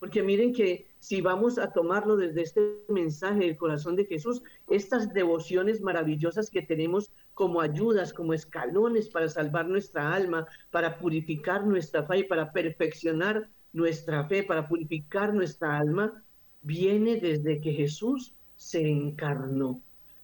porque 0.00 0.24
miren 0.24 0.52
que 0.52 0.88
si 0.98 1.20
vamos 1.20 1.56
a 1.56 1.72
tomarlo 1.72 2.16
desde 2.16 2.42
este 2.42 2.60
mensaje 2.88 3.38
del 3.38 3.56
corazón 3.56 3.94
de 3.94 4.06
Jesús, 4.06 4.42
estas 4.68 5.14
devociones 5.14 5.80
maravillosas 5.80 6.50
que 6.50 6.62
tenemos 6.62 7.12
como 7.32 7.60
ayudas, 7.60 8.12
como 8.12 8.34
escalones 8.34 9.08
para 9.08 9.28
salvar 9.28 9.68
nuestra 9.68 10.12
alma, 10.12 10.48
para 10.72 10.98
purificar 10.98 11.64
nuestra 11.64 12.02
fe 12.02 12.18
y 12.18 12.24
para 12.24 12.50
perfeccionar 12.50 13.48
nuestra 13.72 14.24
fe, 14.24 14.42
para 14.42 14.68
purificar 14.68 15.32
nuestra 15.32 15.78
alma, 15.78 16.22
viene 16.62 17.16
desde 17.16 17.60
que 17.60 17.72
Jesús 17.72 18.32
se 18.56 18.88
encarnó. 18.88 19.80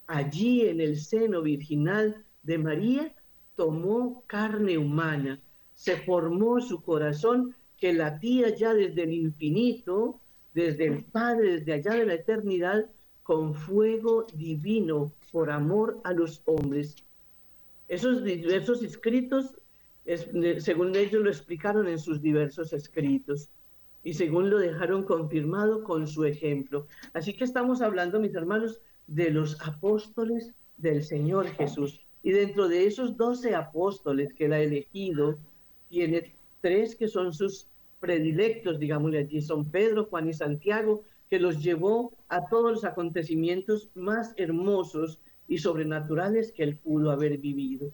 Allí 0.07 0.67
en 0.67 0.79
el 0.79 0.97
seno 0.99 1.41
virginal 1.41 2.23
de 2.43 2.57
María 2.57 3.15
tomó 3.55 4.23
carne 4.27 4.77
humana, 4.77 5.39
se 5.73 5.97
formó 5.97 6.61
su 6.61 6.81
corazón 6.81 7.55
que 7.77 7.93
latía 7.93 8.55
ya 8.55 8.73
desde 8.73 9.03
el 9.03 9.13
infinito, 9.13 10.19
desde 10.53 10.85
el 10.85 11.03
Padre, 11.03 11.59
desde 11.59 11.73
allá 11.73 11.93
de 11.93 12.05
la 12.05 12.13
eternidad, 12.15 12.85
con 13.23 13.53
fuego 13.53 14.25
divino 14.33 15.11
por 15.31 15.51
amor 15.51 15.99
a 16.03 16.13
los 16.13 16.41
hombres. 16.45 16.95
Esos 17.87 18.23
diversos 18.23 18.81
escritos 18.83 19.57
según 20.59 20.95
ellos 20.95 21.21
lo 21.21 21.29
explicaron 21.29 21.87
en 21.87 21.99
sus 21.99 22.21
diversos 22.21 22.71
escritos 22.71 23.49
y 24.03 24.13
según 24.13 24.49
lo 24.49 24.57
dejaron 24.57 25.03
confirmado 25.03 25.83
con 25.83 26.07
su 26.07 26.23
ejemplo. 26.23 26.87
Así 27.13 27.33
que 27.33 27.43
estamos 27.43 27.81
hablando, 27.81 28.19
mis 28.19 28.35
hermanos, 28.35 28.79
de 29.07 29.31
los 29.31 29.59
apóstoles 29.61 30.53
del 30.77 31.03
Señor 31.03 31.47
Jesús. 31.47 31.99
Y 32.23 32.31
dentro 32.31 32.67
de 32.67 32.87
esos 32.87 33.17
doce 33.17 33.55
apóstoles 33.55 34.33
que 34.33 34.45
él 34.45 34.53
ha 34.53 34.59
elegido, 34.59 35.37
tiene 35.89 36.33
tres 36.61 36.95
que 36.95 37.07
son 37.07 37.33
sus 37.33 37.67
predilectos, 37.99 38.79
digámosle 38.79 39.19
allí, 39.19 39.41
son 39.41 39.65
Pedro, 39.65 40.05
Juan 40.05 40.29
y 40.29 40.33
Santiago, 40.33 41.03
que 41.29 41.39
los 41.39 41.61
llevó 41.61 42.13
a 42.29 42.47
todos 42.47 42.71
los 42.71 42.83
acontecimientos 42.85 43.89
más 43.95 44.33
hermosos 44.37 45.19
y 45.47 45.57
sobrenaturales 45.57 46.51
que 46.51 46.63
él 46.63 46.77
pudo 46.77 47.11
haber 47.11 47.37
vivido. 47.37 47.91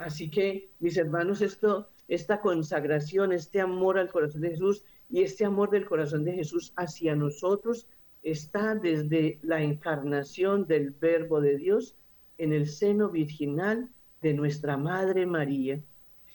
Así 0.00 0.30
que, 0.30 0.70
mis 0.78 0.96
hermanos, 0.96 1.42
esta 1.42 2.40
consagración, 2.40 3.32
este 3.32 3.60
amor 3.60 3.98
al 3.98 4.10
corazón 4.10 4.40
de 4.40 4.50
Jesús 4.50 4.82
y 5.10 5.20
este 5.20 5.44
amor 5.44 5.68
del 5.70 5.84
corazón 5.84 6.24
de 6.24 6.32
Jesús 6.32 6.72
hacia 6.76 7.14
nosotros 7.14 7.86
está 8.22 8.74
desde 8.74 9.38
la 9.42 9.62
encarnación 9.62 10.66
del 10.66 10.90
Verbo 10.90 11.42
de 11.42 11.58
Dios 11.58 11.94
en 12.38 12.54
el 12.54 12.66
seno 12.66 13.10
virginal 13.10 13.90
de 14.22 14.32
nuestra 14.32 14.78
Madre 14.78 15.26
María. 15.26 15.78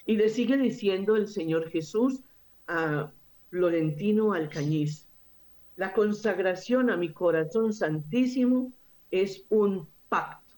Y 0.06 0.16
le 0.16 0.30
sigue 0.30 0.58
diciendo 0.58 1.16
el 1.16 1.28
Señor 1.28 1.70
Jesús 1.72 2.22
a 2.68 3.12
Florentino 3.50 4.34
Alcañiz, 4.34 5.08
la 5.76 5.92
consagración 5.92 6.92
a 6.92 6.98
mi 6.98 7.12
corazón 7.12 7.74
santísimo 7.74 8.72
es 9.10 9.44
un 9.50 9.88
pacto, 10.08 10.54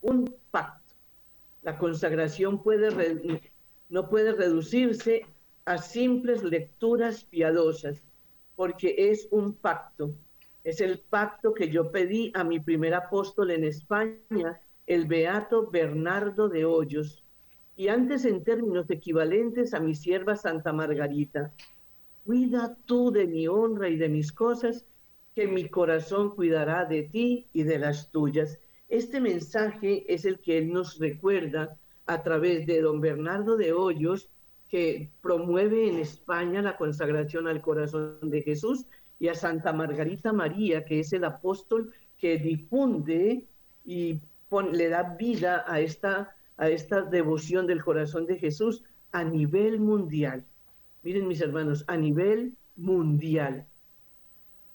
un 0.00 0.24
pacto 0.24 0.41
la 1.62 1.78
consagración 1.78 2.60
no 3.88 4.08
puede 4.08 4.32
reducirse 4.32 5.26
a 5.64 5.78
simples 5.78 6.42
lecturas 6.42 7.24
piadosas, 7.24 8.02
porque 8.56 8.94
es 8.98 9.28
un 9.30 9.54
pacto. 9.54 10.12
Es 10.64 10.80
el 10.80 10.98
pacto 10.98 11.54
que 11.54 11.68
yo 11.68 11.90
pedí 11.90 12.32
a 12.34 12.44
mi 12.44 12.60
primer 12.60 12.94
apóstol 12.94 13.50
en 13.50 13.64
España, 13.64 14.60
el 14.86 15.06
beato 15.06 15.70
Bernardo 15.70 16.48
de 16.48 16.64
Hoyos, 16.64 17.24
y 17.76 17.88
antes 17.88 18.24
en 18.24 18.44
términos 18.44 18.90
equivalentes 18.90 19.72
a 19.74 19.80
mi 19.80 19.94
sierva 19.94 20.36
Santa 20.36 20.72
Margarita. 20.72 21.52
Cuida 22.24 22.76
tú 22.86 23.10
de 23.10 23.26
mi 23.26 23.48
honra 23.48 23.88
y 23.88 23.96
de 23.96 24.08
mis 24.08 24.32
cosas, 24.32 24.84
que 25.34 25.48
mi 25.48 25.68
corazón 25.68 26.34
cuidará 26.34 26.84
de 26.84 27.04
ti 27.04 27.46
y 27.52 27.62
de 27.62 27.78
las 27.78 28.10
tuyas. 28.10 28.58
Este 28.92 29.22
mensaje 29.22 30.04
es 30.06 30.26
el 30.26 30.38
que 30.38 30.58
él 30.58 30.70
nos 30.70 30.98
recuerda 30.98 31.78
a 32.04 32.22
través 32.22 32.66
de 32.66 32.82
don 32.82 33.00
Bernardo 33.00 33.56
de 33.56 33.72
Hoyos, 33.72 34.28
que 34.68 35.08
promueve 35.22 35.88
en 35.88 35.98
España 35.98 36.60
la 36.60 36.76
consagración 36.76 37.48
al 37.48 37.62
corazón 37.62 38.18
de 38.20 38.42
Jesús, 38.42 38.84
y 39.18 39.28
a 39.28 39.34
Santa 39.34 39.72
Margarita 39.72 40.34
María, 40.34 40.84
que 40.84 41.00
es 41.00 41.14
el 41.14 41.24
apóstol 41.24 41.90
que 42.18 42.36
difunde 42.36 43.46
y 43.86 44.20
le 44.72 44.88
da 44.90 45.16
vida 45.18 45.64
a 45.66 45.80
esta, 45.80 46.36
a 46.58 46.68
esta 46.68 47.00
devoción 47.00 47.66
del 47.66 47.82
corazón 47.82 48.26
de 48.26 48.36
Jesús 48.36 48.84
a 49.10 49.24
nivel 49.24 49.80
mundial. 49.80 50.44
Miren 51.02 51.28
mis 51.28 51.40
hermanos, 51.40 51.82
a 51.86 51.96
nivel 51.96 52.52
mundial. 52.76 53.64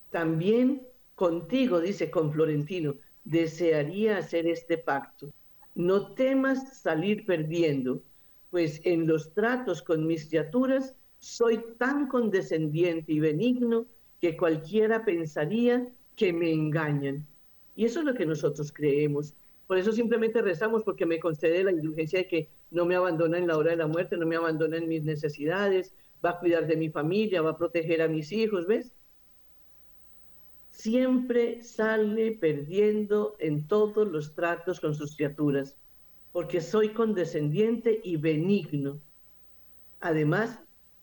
También 0.10 0.82
contigo, 1.14 1.80
dice 1.80 2.10
con 2.10 2.32
Florentino, 2.34 2.96
desearía 3.28 4.18
hacer 4.18 4.48
este 4.48 4.78
pacto. 4.78 5.34
No 5.76 6.14
temas 6.14 6.80
salir 6.80 7.26
perdiendo, 7.26 8.02
pues 8.50 8.80
en 8.86 9.06
los 9.06 9.34
tratos 9.34 9.82
con 9.82 10.08
mis 10.08 10.28
criaturas 10.28 10.96
soy 11.20 11.64
tan 11.78 12.08
condescendiente 12.08 13.12
y 13.12 13.20
benigno 13.20 13.86
que 14.22 14.38
cualquiera 14.38 15.04
pensaría 15.04 15.88
que 16.16 16.32
me 16.32 16.52
engañan. 16.52 17.28
Y 17.76 17.86
eso 17.86 18.00
es 18.00 18.06
lo 18.06 18.14
que 18.14 18.26
nosotros 18.26 18.72
creemos. 18.72 19.36
Por 19.68 19.78
eso 19.78 19.92
simplemente 19.92 20.42
rezamos 20.42 20.84
porque 20.84 21.06
me 21.06 21.20
concede 21.20 21.66
la 21.66 21.72
indulgencia 21.72 22.20
de 22.20 22.28
que 22.28 22.50
no 22.72 22.86
me 22.86 22.96
abandona 22.96 23.38
en 23.38 23.48
la 23.48 23.58
hora 23.58 23.72
de 23.72 23.78
la 23.78 23.88
muerte, 23.88 24.16
no 24.16 24.26
me 24.26 24.38
abandona 24.38 24.78
en 24.78 24.88
mis 24.88 25.04
necesidades, 25.04 25.94
va 26.26 26.32
a 26.32 26.40
cuidar 26.40 26.66
de 26.66 26.78
mi 26.78 26.90
familia, 26.90 27.42
va 27.42 27.52
a 27.52 27.58
proteger 27.58 28.02
a 28.02 28.08
mis 28.08 28.32
hijos, 28.32 28.66
¿ves? 28.66 28.94
Siempre 30.78 31.64
sale 31.64 32.34
perdiendo 32.34 33.36
en 33.40 33.68
todos 33.68 34.08
los 34.08 34.36
tratos 34.36 34.80
con 34.80 34.94
sus 34.94 35.16
criaturas, 35.16 35.76
porque 36.32 36.62
soy 36.62 36.90
condescendiente 36.90 38.00
y 38.04 38.18
benigno. 38.18 39.02
Además, 40.02 40.60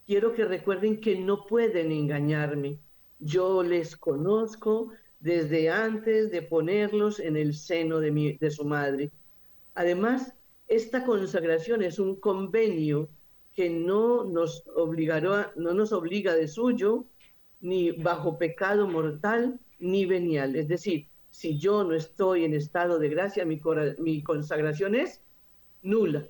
quiero 0.06 0.32
que 0.32 0.44
recuerden 0.44 1.00
que 1.00 1.18
no 1.18 1.44
pueden 1.48 1.90
engañarme. 1.90 2.78
Yo 3.18 3.64
les 3.64 3.96
conozco, 3.96 4.92
desde 5.18 5.70
antes 5.70 6.30
de 6.30 6.42
ponerlos 6.42 7.18
en 7.18 7.36
el 7.36 7.52
seno 7.52 7.98
de, 7.98 8.38
de 8.40 8.50
su 8.52 8.64
madre. 8.64 9.10
Además, 9.74 10.34
esta 10.68 11.04
consagración 11.04 11.82
es 11.82 11.98
un 11.98 12.14
convenio 12.14 13.08
que 13.56 13.70
no 13.70 14.22
nos, 14.22 14.62
obligará, 14.76 15.52
no 15.56 15.74
nos 15.74 15.92
obliga 15.92 16.32
de 16.36 16.46
suyo, 16.46 17.06
ni 17.60 17.90
bajo 17.90 18.38
pecado 18.38 18.86
mortal, 18.86 19.58
ni 19.78 20.06
venial. 20.06 20.56
Es 20.56 20.68
decir, 20.68 21.08
si 21.30 21.58
yo 21.58 21.84
no 21.84 21.94
estoy 21.94 22.44
en 22.44 22.54
estado 22.54 22.98
de 22.98 23.08
gracia, 23.08 23.44
mi, 23.44 23.60
mi 23.98 24.22
consagración 24.22 24.94
es 24.94 25.20
nula, 25.82 26.26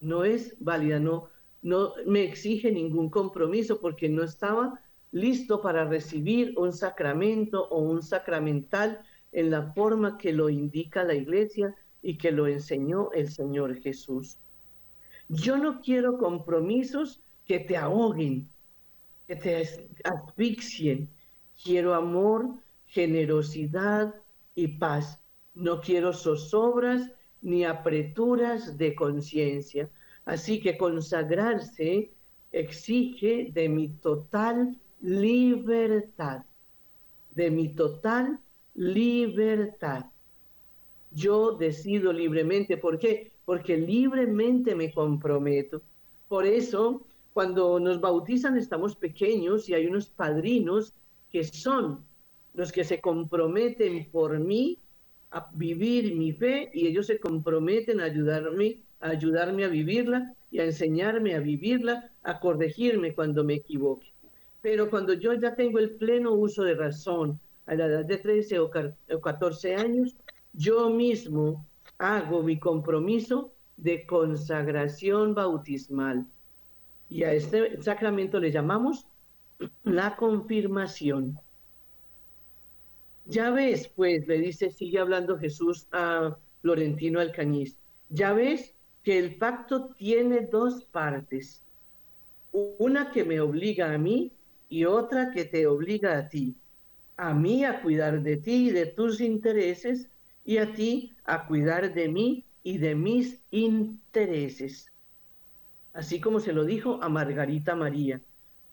no 0.00 0.24
es 0.24 0.56
válida, 0.58 0.98
no, 0.98 1.28
no 1.62 1.94
me 2.06 2.24
exige 2.24 2.72
ningún 2.72 3.10
compromiso 3.10 3.80
porque 3.80 4.08
no 4.08 4.22
estaba 4.22 4.80
listo 5.12 5.60
para 5.60 5.84
recibir 5.84 6.54
un 6.56 6.72
sacramento 6.72 7.68
o 7.68 7.80
un 7.80 8.02
sacramental 8.02 9.02
en 9.32 9.50
la 9.50 9.72
forma 9.72 10.18
que 10.18 10.32
lo 10.32 10.48
indica 10.48 11.04
la 11.04 11.14
iglesia 11.14 11.74
y 12.02 12.16
que 12.16 12.32
lo 12.32 12.46
enseñó 12.46 13.12
el 13.12 13.30
Señor 13.30 13.80
Jesús. 13.80 14.38
Yo 15.28 15.56
no 15.56 15.80
quiero 15.80 16.18
compromisos 16.18 17.20
que 17.46 17.60
te 17.60 17.76
ahoguen, 17.76 18.48
que 19.26 19.36
te 19.36 19.68
asfixien. 20.04 21.08
Quiero 21.62 21.94
amor, 21.94 22.56
generosidad 22.86 24.14
y 24.54 24.68
paz. 24.68 25.20
No 25.54 25.80
quiero 25.80 26.12
zozobras 26.12 27.10
ni 27.40 27.64
apreturas 27.64 28.76
de 28.78 28.94
conciencia. 28.94 29.88
Así 30.24 30.60
que 30.60 30.76
consagrarse 30.76 32.10
exige 32.50 33.50
de 33.52 33.68
mi 33.68 33.88
total 33.88 34.76
libertad, 35.00 36.44
de 37.34 37.50
mi 37.50 37.68
total 37.68 38.38
libertad. 38.74 40.06
Yo 41.12 41.52
decido 41.52 42.12
libremente, 42.12 42.76
¿por 42.76 42.98
qué? 42.98 43.32
Porque 43.44 43.76
libremente 43.76 44.74
me 44.74 44.92
comprometo. 44.92 45.82
Por 46.28 46.46
eso, 46.46 47.02
cuando 47.32 47.78
nos 47.78 48.00
bautizan 48.00 48.56
estamos 48.56 48.96
pequeños 48.96 49.68
y 49.68 49.74
hay 49.74 49.86
unos 49.86 50.08
padrinos 50.08 50.94
que 51.32 51.44
son 51.44 52.04
los 52.54 52.70
que 52.70 52.84
se 52.84 53.00
comprometen 53.00 54.08
por 54.10 54.38
mí 54.38 54.78
a 55.30 55.48
vivir 55.54 56.14
mi 56.14 56.32
fe 56.32 56.70
y 56.74 56.86
ellos 56.86 57.06
se 57.06 57.18
comprometen 57.18 58.00
a 58.00 58.04
ayudarme, 58.04 58.82
a 59.00 59.08
ayudarme 59.08 59.64
a 59.64 59.68
vivirla 59.68 60.34
y 60.50 60.60
a 60.60 60.64
enseñarme 60.64 61.34
a 61.34 61.40
vivirla, 61.40 62.10
a 62.22 62.38
corregirme 62.38 63.14
cuando 63.14 63.42
me 63.42 63.54
equivoque. 63.54 64.12
Pero 64.60 64.90
cuando 64.90 65.14
yo 65.14 65.32
ya 65.32 65.54
tengo 65.54 65.78
el 65.78 65.92
pleno 65.92 66.32
uso 66.32 66.62
de 66.62 66.74
razón, 66.74 67.40
a 67.66 67.74
la 67.74 67.86
edad 67.86 68.04
de 68.04 68.18
13 68.18 68.58
o 68.58 68.70
14 69.20 69.76
años, 69.76 70.16
yo 70.52 70.90
mismo 70.90 71.64
hago 71.98 72.42
mi 72.42 72.58
compromiso 72.58 73.52
de 73.76 74.04
consagración 74.04 75.34
bautismal. 75.34 76.26
Y 77.08 77.24
a 77.24 77.32
este 77.32 77.80
sacramento 77.82 78.40
le 78.40 78.50
llamamos 78.50 79.06
la 79.84 80.16
confirmación. 80.16 81.38
Ya 83.26 83.50
ves, 83.50 83.88
pues, 83.94 84.26
le 84.26 84.38
dice, 84.38 84.70
sigue 84.70 84.98
hablando 84.98 85.38
Jesús 85.38 85.86
a 85.92 86.36
Florentino 86.60 87.20
Alcañiz, 87.20 87.76
ya 88.08 88.32
ves 88.32 88.74
que 89.02 89.18
el 89.18 89.36
pacto 89.36 89.90
tiene 89.96 90.42
dos 90.42 90.84
partes. 90.84 91.62
Una 92.52 93.10
que 93.12 93.24
me 93.24 93.40
obliga 93.40 93.92
a 93.92 93.98
mí 93.98 94.32
y 94.68 94.84
otra 94.84 95.30
que 95.30 95.44
te 95.44 95.66
obliga 95.66 96.18
a 96.18 96.28
ti, 96.28 96.54
a 97.16 97.34
mí 97.34 97.64
a 97.64 97.82
cuidar 97.82 98.22
de 98.22 98.36
ti 98.36 98.68
y 98.68 98.70
de 98.70 98.86
tus 98.86 99.20
intereses 99.20 100.08
y 100.44 100.58
a 100.58 100.72
ti 100.72 101.12
a 101.24 101.46
cuidar 101.46 101.94
de 101.94 102.08
mí 102.08 102.44
y 102.62 102.78
de 102.78 102.94
mis 102.94 103.40
intereses. 103.50 104.92
Así 105.92 106.20
como 106.20 106.40
se 106.40 106.52
lo 106.52 106.64
dijo 106.64 107.02
a 107.02 107.08
Margarita 107.08 107.76
María, 107.76 108.20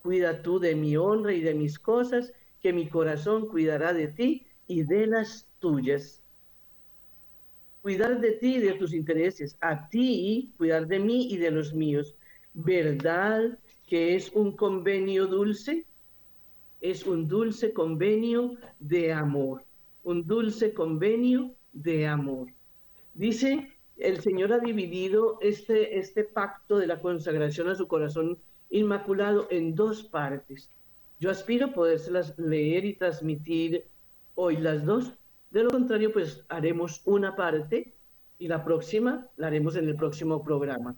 cuida 0.02 0.42
tú 0.42 0.60
de 0.60 0.76
mi 0.76 0.98
honra 0.98 1.34
y 1.34 1.42
de 1.42 1.54
mis 1.54 1.80
cosas, 1.80 2.34
que 2.62 2.74
mi 2.74 2.88
corazón 2.88 3.48
cuidará 3.48 3.94
de 3.94 4.08
ti 4.08 4.46
y 4.68 4.84
de 4.84 5.08
las 5.08 5.48
tuyas. 5.60 6.22
Cuidar 7.82 8.20
de 8.20 8.32
ti 8.32 8.56
y 8.56 8.60
de 8.60 8.74
tus 8.74 8.94
intereses, 8.94 9.58
a 9.62 9.90
ti 9.90 10.52
cuidar 10.58 10.88
de 10.88 11.00
mí 11.00 11.28
y 11.32 11.38
de 11.38 11.52
los 11.52 11.74
míos. 11.74 12.16
¿Verdad 12.54 13.58
que 13.88 14.16
es 14.16 14.32
un 14.34 14.56
convenio 14.56 15.28
dulce? 15.28 15.86
es 16.82 17.06
un 17.06 17.28
dulce 17.28 17.74
convenio 17.74 18.56
de 18.80 19.12
amor, 19.12 19.64
un 20.04 20.26
dulce 20.26 20.74
convenio 20.74 21.52
de 21.74 22.08
amor. 22.08 22.48
Dice, 23.14 23.72
el 23.98 24.22
Señor 24.22 24.54
ha 24.54 24.60
dividido 24.60 25.40
este, 25.42 26.00
este 26.00 26.24
pacto 26.24 26.78
de 26.78 26.88
la 26.88 27.02
consagración 27.02 27.68
a 27.70 27.76
su 27.76 27.88
corazón 27.88 28.38
inmaculado 28.70 29.48
en 29.50 29.76
dos 29.76 30.04
partes. 30.04 30.70
Yo 31.20 31.30
aspiro 31.30 31.68
a 31.68 31.74
podérselas 31.74 32.38
leer 32.38 32.86
y 32.86 32.96
transmitir 32.96 33.86
hoy 34.36 34.58
las 34.58 34.86
dos. 34.86 35.14
De 35.52 35.64
lo 35.64 35.70
contrario, 35.70 36.14
pues 36.14 36.44
haremos 36.50 37.02
una 37.06 37.36
parte 37.36 37.94
y 38.38 38.48
la 38.48 38.64
próxima 38.64 39.28
la 39.36 39.48
haremos 39.48 39.76
en 39.76 39.88
el 39.88 39.96
próximo 39.96 40.44
programa. 40.44 40.96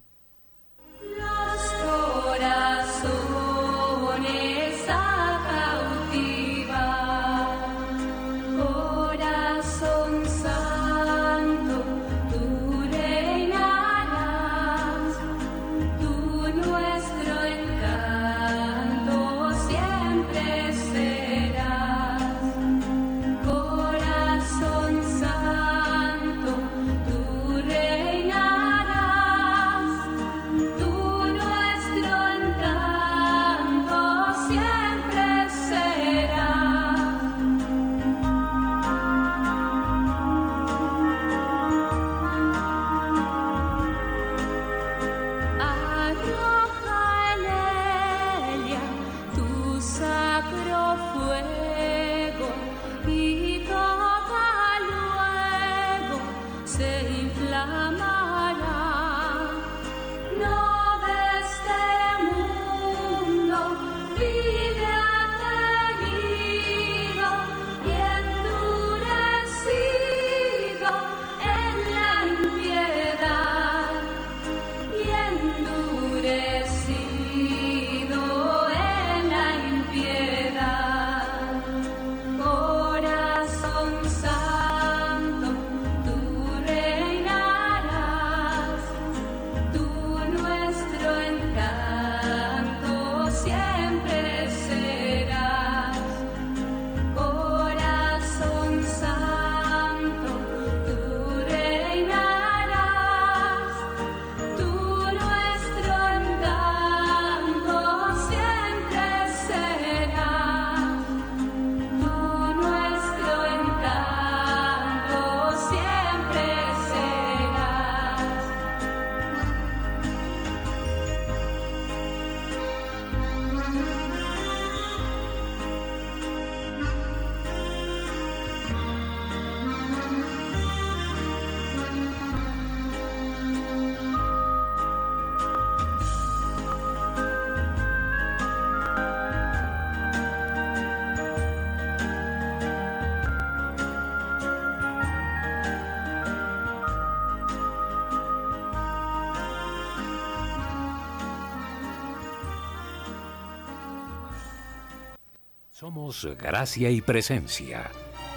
Somos 155.82 156.28
Gracia 156.40 156.92
y 156.92 157.02
Presencia. 157.02 157.90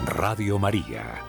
Radio 0.07 0.59
María. 0.59 1.21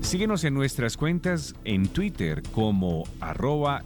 Síguenos 0.00 0.44
en 0.44 0.54
nuestras 0.54 0.96
cuentas 0.96 1.54
en 1.64 1.86
Twitter 1.86 2.42
como 2.52 3.04
arroba 3.20 3.84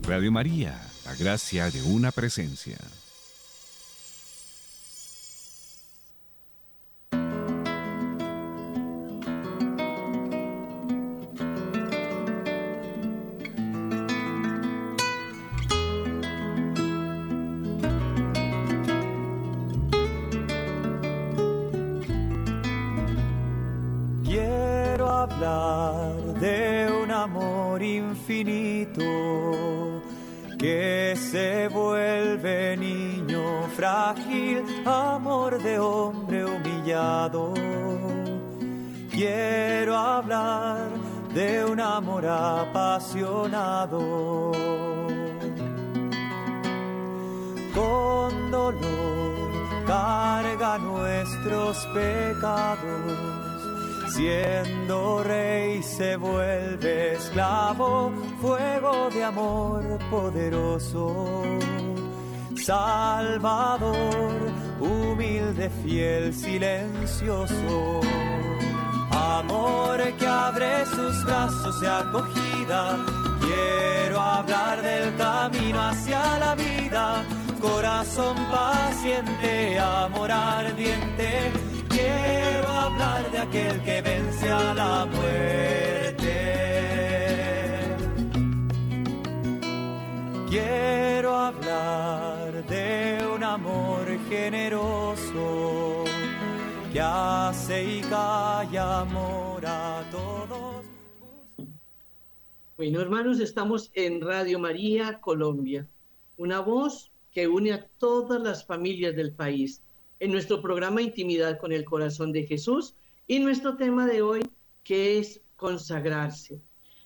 Radio 0.02 0.30
María, 0.30 0.78
la 1.06 1.14
gracia 1.14 1.70
de 1.70 1.82
una 1.84 2.12
presencia. 2.12 2.76
Amor 59.30 59.98
poderoso. 60.10 61.06
Salvador, 62.56 63.96
humilde, 64.80 65.70
fiel, 65.82 66.34
silencioso 66.34 68.00
amor 69.10 69.98
que 70.18 70.26
abre 70.26 70.86
sus 70.86 71.24
brazos 71.24 71.80
de 71.80 71.88
acogida. 71.88 72.96
Quiero 73.40 74.20
hablar 74.20 74.82
del 74.82 75.16
camino 75.16 75.80
hacia 75.80 76.38
la 76.38 76.54
vida, 76.54 77.24
corazón 77.60 78.36
paciente, 78.50 79.78
amor 79.78 80.30
ardiente. 80.30 81.52
Quiero 81.88 82.68
hablar 82.68 83.30
de 83.30 83.38
aquel 83.38 83.82
que 83.82 84.02
vence 84.02 84.50
a 84.50 84.74
la 84.74 85.06
muerte. 85.06 86.19
Quiero 90.50 91.32
hablar 91.32 92.66
de 92.66 93.24
un 93.32 93.44
amor 93.44 94.04
generoso 94.28 96.02
que 96.92 97.00
hace 97.00 97.98
y 97.98 98.00
calla 98.00 99.02
amor 99.02 99.64
a 99.64 100.02
todos. 100.10 100.84
Bueno, 102.76 103.00
hermanos, 103.00 103.38
estamos 103.38 103.92
en 103.94 104.20
Radio 104.20 104.58
María 104.58 105.20
Colombia, 105.20 105.86
una 106.36 106.58
voz 106.58 107.12
que 107.30 107.46
une 107.46 107.72
a 107.72 107.86
todas 107.98 108.42
las 108.42 108.66
familias 108.66 109.14
del 109.14 109.30
país. 109.30 109.80
En 110.18 110.32
nuestro 110.32 110.60
programa 110.60 111.00
Intimidad 111.00 111.60
con 111.60 111.70
el 111.70 111.84
Corazón 111.84 112.32
de 112.32 112.48
Jesús 112.48 112.96
y 113.28 113.38
nuestro 113.38 113.76
tema 113.76 114.04
de 114.04 114.20
hoy, 114.22 114.42
que 114.82 115.20
es 115.20 115.40
consagrarse. 115.54 116.58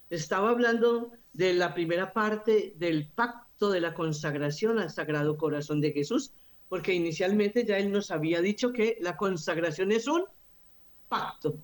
Estaba 0.08 0.48
hablando 0.48 1.12
de 1.34 1.52
la 1.52 1.74
primera 1.74 2.12
parte 2.12 2.74
del 2.78 3.06
pacto 3.08 3.70
de 3.70 3.80
la 3.80 3.92
consagración 3.92 4.78
al 4.78 4.90
Sagrado 4.90 5.36
Corazón 5.36 5.80
de 5.80 5.92
Jesús, 5.92 6.32
porque 6.68 6.94
inicialmente 6.94 7.64
ya 7.64 7.76
él 7.78 7.92
nos 7.92 8.10
había 8.10 8.40
dicho 8.40 8.72
que 8.72 8.96
la 9.00 9.16
consagración 9.16 9.92
es 9.92 10.06
un 10.06 10.24
pacto. 11.08 11.56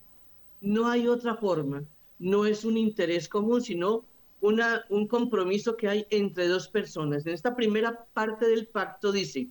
No 0.61 0.89
hay 0.89 1.09
otra 1.09 1.37
forma, 1.37 1.83
no 2.19 2.45
es 2.47 2.65
un 2.65 2.77
interés 2.77 3.29
común, 3.29 3.63
sino 3.63 4.05
una, 4.41 4.85
un 4.89 5.07
compromiso 5.07 5.77
que 5.77 5.89
hay 5.89 6.07
entre 6.11 6.49
dos 6.49 6.69
personas. 6.69 7.25
En 7.25 7.33
esta 7.33 7.55
primera 7.55 8.05
parte 8.13 8.47
del 8.47 8.67
pacto 8.67 9.13
dice, 9.13 9.49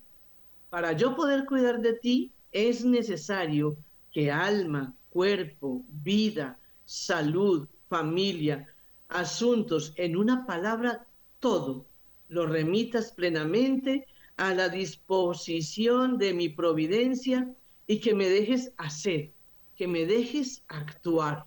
para 0.69 0.93
yo 0.93 1.15
poder 1.15 1.45
cuidar 1.45 1.79
de 1.79 1.93
ti 1.93 2.32
es 2.51 2.84
necesario 2.84 3.77
que 4.12 4.32
alma, 4.32 4.93
cuerpo, 5.10 5.84
vida, 5.89 6.60
salud, 6.86 7.67
familia, 7.88 8.67
asuntos, 9.09 9.93
en 9.97 10.15
una 10.15 10.45
palabra, 10.45 11.05
todo, 11.39 11.85
lo 12.29 12.45
remitas 12.45 13.11
plenamente 13.11 14.07
a 14.37 14.53
la 14.53 14.69
disposición 14.69 16.17
de 16.17 16.33
mi 16.33 16.47
providencia 16.49 17.53
y 17.87 17.99
que 17.99 18.13
me 18.13 18.29
dejes 18.29 18.71
hacer, 18.77 19.31
que 19.75 19.87
me 19.87 20.05
dejes 20.05 20.63
actuar. 20.67 21.45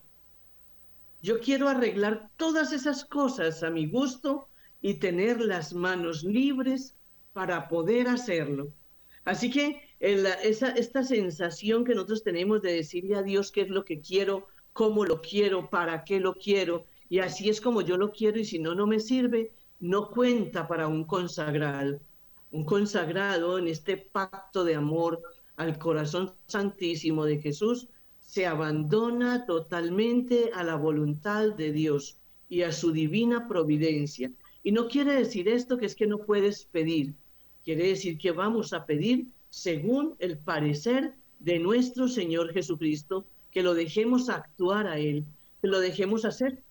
Yo 1.22 1.38
quiero 1.38 1.68
arreglar 1.68 2.29
todas 2.37 2.72
esas 2.72 3.05
cosas 3.05 3.62
a 3.62 3.70
mi 3.70 3.87
gusto 3.87 4.48
y 4.83 4.94
tener 4.94 5.40
las 5.40 5.72
manos 5.72 6.25
libres 6.25 6.94
para 7.33 7.68
poder 7.68 8.09
hacerlo. 8.09 8.72
Así 9.25 9.51
que 9.51 9.81
esa, 10.01 10.70
esta 10.70 11.05
sensación 11.05 11.85
que 11.85 11.94
nosotros 11.94 12.25
tenemos 12.25 12.61
de 12.61 12.72
decirle 12.72 13.14
a 13.14 13.22
Dios 13.22 13.53
qué 13.53 13.62
es 13.62 13.68
lo 13.68 13.85
que 13.85 14.01
quiero, 14.01 14.48
cómo 14.72 15.05
lo 15.05 15.20
quiero, 15.20 15.70
para 15.70 16.03
qué 16.05 16.18
lo 16.18 16.35
quiero, 16.35 16.87
y 17.12 17.18
así 17.18 17.51
es 17.51 17.61
como 17.61 17.83
yo 17.83 17.98
lo 17.98 18.11
quiero 18.11 18.38
y 18.38 18.44
si 18.46 18.59
no, 18.59 18.75
no 18.75 18.87
me 18.87 18.98
sirve, 18.98 19.53
no 19.81 20.09
cuenta 20.09 20.66
para 20.66 20.88
un 20.88 21.05
consagrado 21.05 22.01
un 22.53 22.64
consagrado 22.64 23.59
en 23.59 23.68
este 23.68 23.98
pacto 23.98 24.64
de 24.64 24.77
amor 24.77 25.20
al 25.57 25.79
corazón 25.79 26.33
santísimo 26.46 27.27
de 27.27 27.38
Jesús, 27.38 27.88
se 28.20 28.46
abandona 28.46 29.44
totalmente 29.44 30.53
a 30.55 30.64
la 30.64 30.77
voluntad 30.77 31.51
de 31.51 31.70
Dios 31.70 32.16
y 32.48 32.62
a 32.62 32.72
su 32.72 32.92
divina 32.92 33.46
providencia. 33.46 34.31
Y 34.62 34.72
no 34.72 34.88
quiere 34.88 35.12
decir 35.12 35.48
esto 35.48 35.77
que 35.77 35.85
es 35.85 35.94
que 35.94 36.07
no 36.07 36.18
puedes 36.18 36.64
pedir, 36.64 37.12
quiere 37.62 37.88
decir 37.88 38.16
que 38.16 38.33
vamos 38.33 38.72
a 38.72 38.87
pedir 38.87 39.27
según 39.51 40.14
el 40.18 40.38
parecer 40.38 41.12
de 41.40 41.59
nuestro 41.59 42.09
Señor 42.09 42.55
Jesucristo, 42.55 43.27
que 43.51 43.62
lo 43.62 43.75
dejemos 43.75 44.31
actuar 44.31 44.87
a 44.87 44.98
Él, 44.98 45.27
que 45.61 45.68
lo 45.68 45.79
dejemos 45.79 46.25
hacer. 46.25 46.62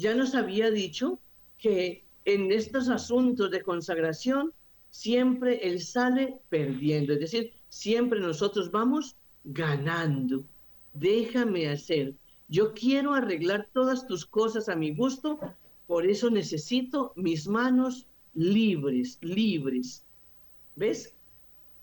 Ya 0.00 0.14
nos 0.14 0.34
había 0.34 0.70
dicho 0.70 1.20
que 1.58 2.06
en 2.24 2.50
estos 2.52 2.88
asuntos 2.88 3.50
de 3.50 3.62
consagración 3.62 4.54
siempre 4.88 5.68
Él 5.68 5.82
sale 5.82 6.38
perdiendo, 6.48 7.12
es 7.12 7.20
decir, 7.20 7.52
siempre 7.68 8.18
nosotros 8.18 8.70
vamos 8.70 9.14
ganando. 9.44 10.42
Déjame 10.94 11.68
hacer. 11.68 12.14
Yo 12.48 12.72
quiero 12.72 13.12
arreglar 13.12 13.68
todas 13.74 14.06
tus 14.06 14.24
cosas 14.24 14.70
a 14.70 14.74
mi 14.74 14.94
gusto, 14.94 15.38
por 15.86 16.06
eso 16.06 16.30
necesito 16.30 17.12
mis 17.14 17.46
manos 17.46 18.06
libres, 18.32 19.18
libres. 19.20 20.02
¿Ves? 20.76 21.14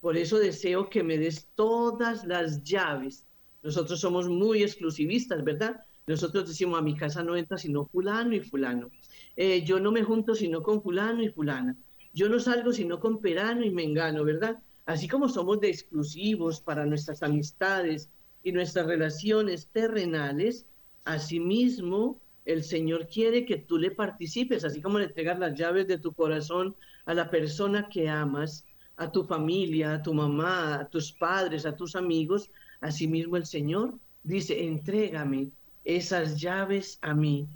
Por 0.02 0.18
eso 0.18 0.40
deseo 0.40 0.90
que 0.90 1.04
me 1.04 1.20
des 1.20 1.48
todas 1.54 2.26
las 2.26 2.64
llaves. 2.64 3.28
Nosotros 3.62 4.00
somos 4.00 4.28
muy 4.28 4.64
exclusivistas, 4.64 5.44
¿verdad? 5.44 5.86
Nosotros 6.08 6.48
decimos, 6.48 6.80
a 6.80 6.82
mi 6.82 6.96
casa 6.96 7.22
no 7.22 7.36
entra 7.36 7.58
sino 7.58 7.86
fulano 7.86 8.34
y 8.34 8.40
fulano. 8.40 8.90
Eh, 9.36 9.64
yo 9.64 9.80
no 9.80 9.92
me 9.92 10.04
junto 10.04 10.36
sino 10.36 10.64
con 10.64 10.82
fulano 10.82 11.22
y 11.22 11.30
fulana. 11.30 11.76
Yo 12.14 12.30
no 12.30 12.40
salgo 12.40 12.72
sino 12.72 13.00
con 13.00 13.20
Perano 13.20 13.64
y 13.64 13.70
Mengano, 13.70 14.24
¿verdad? 14.24 14.58
Así 14.86 15.10
como 15.10 15.28
somos 15.28 15.60
de 15.60 15.70
exclusivos 15.70 16.62
para 16.62 16.86
nuestras 16.86 17.22
amistades 17.24 18.10
y 18.42 18.54
nuestras 18.54 18.88
relaciones 18.88 19.68
terrenales, 19.68 20.66
asimismo 21.04 22.22
el 22.46 22.64
Señor 22.64 23.10
quiere 23.10 23.46
que 23.46 23.58
tú 23.58 23.78
le 23.78 23.92
participes, 23.92 24.64
así 24.64 24.82
como 24.82 25.00
le 25.00 25.06
entregas 25.06 25.38
las 25.38 25.56
llaves 25.56 25.88
de 25.88 25.98
tu 25.98 26.14
corazón 26.14 26.76
a 27.06 27.14
la 27.14 27.30
persona 27.30 27.90
que 27.90 28.08
amas, 28.08 28.66
a 28.96 29.12
tu 29.12 29.26
familia, 29.26 29.96
a 29.96 30.02
tu 30.02 30.14
mamá, 30.14 30.80
a 30.80 30.88
tus 30.88 31.12
padres, 31.12 31.66
a 31.66 31.76
tus 31.76 31.98
amigos, 31.98 32.50
asimismo 32.80 33.36
el 33.36 33.46
Señor 33.46 33.96
dice, 34.24 34.66
entrégame, 34.66 35.52
esas 35.88 36.40
llaves 36.42 37.00
a 37.02 37.14
mí. 37.14 37.48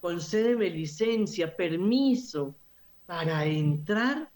Concédeme 0.00 0.70
licencia, 0.70 1.54
permiso 1.54 2.54
para 3.04 3.44
entrar 3.44 4.30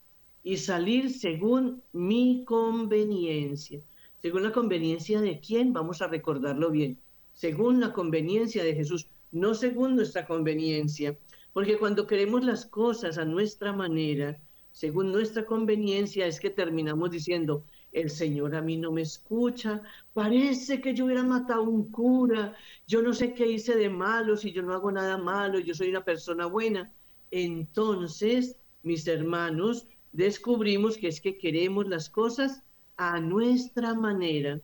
y 0.44 0.58
salir 0.58 1.10
según 1.10 1.82
mi 1.92 2.44
conveniencia. 2.44 3.80
¿Según 4.20 4.42
la 4.42 4.52
conveniencia 4.52 5.22
de 5.22 5.40
quién? 5.40 5.72
Vamos 5.72 6.02
a 6.02 6.08
recordarlo 6.08 6.70
bien. 6.70 6.98
Según 7.32 7.80
la 7.80 7.94
conveniencia 7.94 8.62
de 8.62 8.74
Jesús, 8.74 9.08
no 9.32 9.54
según 9.54 9.96
nuestra 9.96 10.26
conveniencia. 10.26 11.16
Porque 11.54 11.78
cuando 11.78 12.06
queremos 12.06 12.44
las 12.44 12.66
cosas 12.66 13.16
a 13.16 13.24
nuestra 13.24 13.72
manera, 13.72 14.38
según 14.72 15.12
nuestra 15.12 15.46
conveniencia, 15.46 16.26
es 16.26 16.38
que 16.38 16.50
terminamos 16.50 17.10
diciendo, 17.10 17.64
el 17.92 18.10
Señor 18.10 18.54
a 18.54 18.62
mí 18.62 18.76
no 18.76 18.92
me 18.92 19.02
escucha, 19.02 19.82
parece 20.12 20.80
que 20.80 20.94
yo 20.94 21.06
hubiera 21.06 21.22
matado 21.22 21.62
un 21.62 21.90
cura, 21.90 22.54
yo 22.86 23.02
no 23.02 23.12
sé 23.14 23.34
qué 23.34 23.46
hice 23.50 23.76
de 23.76 23.88
malo, 23.88 24.36
si 24.36 24.52
yo 24.52 24.62
no 24.62 24.74
hago 24.74 24.92
nada 24.92 25.16
malo, 25.16 25.58
yo 25.58 25.74
soy 25.74 25.88
una 25.88 26.04
persona 26.04 26.46
buena. 26.46 26.92
Entonces, 27.30 28.56
mis 28.82 29.06
hermanos, 29.06 29.86
descubrimos 30.12 30.96
que 30.96 31.08
es 31.08 31.20
que 31.20 31.38
queremos 31.38 31.88
las 31.88 32.08
cosas 32.08 32.62
a 32.96 33.20
nuestra 33.20 33.94
manera. 33.94 34.60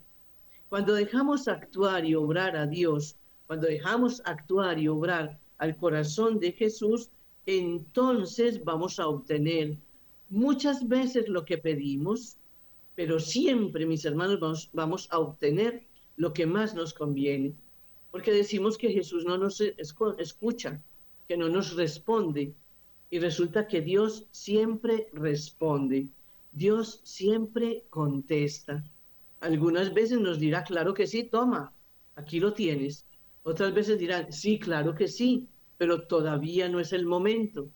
Cuando 0.69 0.95
dejamos 0.95 1.49
actuar 1.49 2.05
y 2.05 2.15
obrar 2.15 2.57
a 2.57 2.67
Dios, 2.67 3.17
cuando 3.47 3.67
dejamos 3.67 4.23
actuar 4.25 4.79
y 4.79 4.89
obrar 4.89 5.39
al 5.59 5.77
corazón 5.77 6.41
de 6.41 6.53
Jesús, 6.53 7.11
entonces 7.47 8.65
vamos 8.65 8.99
a 8.99 9.07
obtener 9.07 9.77
muchas 10.29 10.89
veces 10.89 11.29
lo 11.29 11.45
que 11.45 11.59
pedimos, 11.59 12.39
pero 12.95 13.19
siempre, 13.19 13.87
mis 13.87 14.05
hermanos, 14.05 14.41
vamos, 14.41 14.71
vamos 14.73 15.09
a 15.11 15.19
obtener 15.19 15.83
lo 16.17 16.33
que 16.33 16.47
más 16.47 16.75
nos 16.75 16.95
conviene. 16.95 17.55
Porque 18.11 18.33
decimos 18.33 18.79
que 18.79 18.93
Jesús 18.93 19.25
no 19.25 19.37
nos 19.37 19.61
escucha, 19.61 20.81
que 21.27 21.37
no 21.37 21.49
nos 21.49 21.75
responde. 21.75 22.53
Y 23.11 23.19
resulta 23.19 23.67
que 23.67 23.81
Dios 23.81 24.27
siempre 24.31 25.09
responde. 25.13 26.07
Dios 26.53 27.01
siempre 27.03 27.85
contesta. 27.91 28.85
Algunas 29.41 29.93
veces 29.93 30.21
nos 30.21 30.39
dirá, 30.39 30.63
claro 30.63 30.95
que 30.95 31.07
sí, 31.07 31.25
toma, 31.25 31.73
aquí 32.15 32.39
lo 32.39 32.53
tienes. 32.53 33.05
Otras 33.43 33.75
veces 33.75 33.99
dirá, 33.99 34.31
sí, 34.31 34.59
claro 34.59 34.95
que 34.95 35.09
sí, 35.09 35.49
pero 35.77 36.07
todavía 36.07 36.69
no 36.69 36.81
es 36.81 36.93
el 36.93 37.05
momento. 37.05 37.69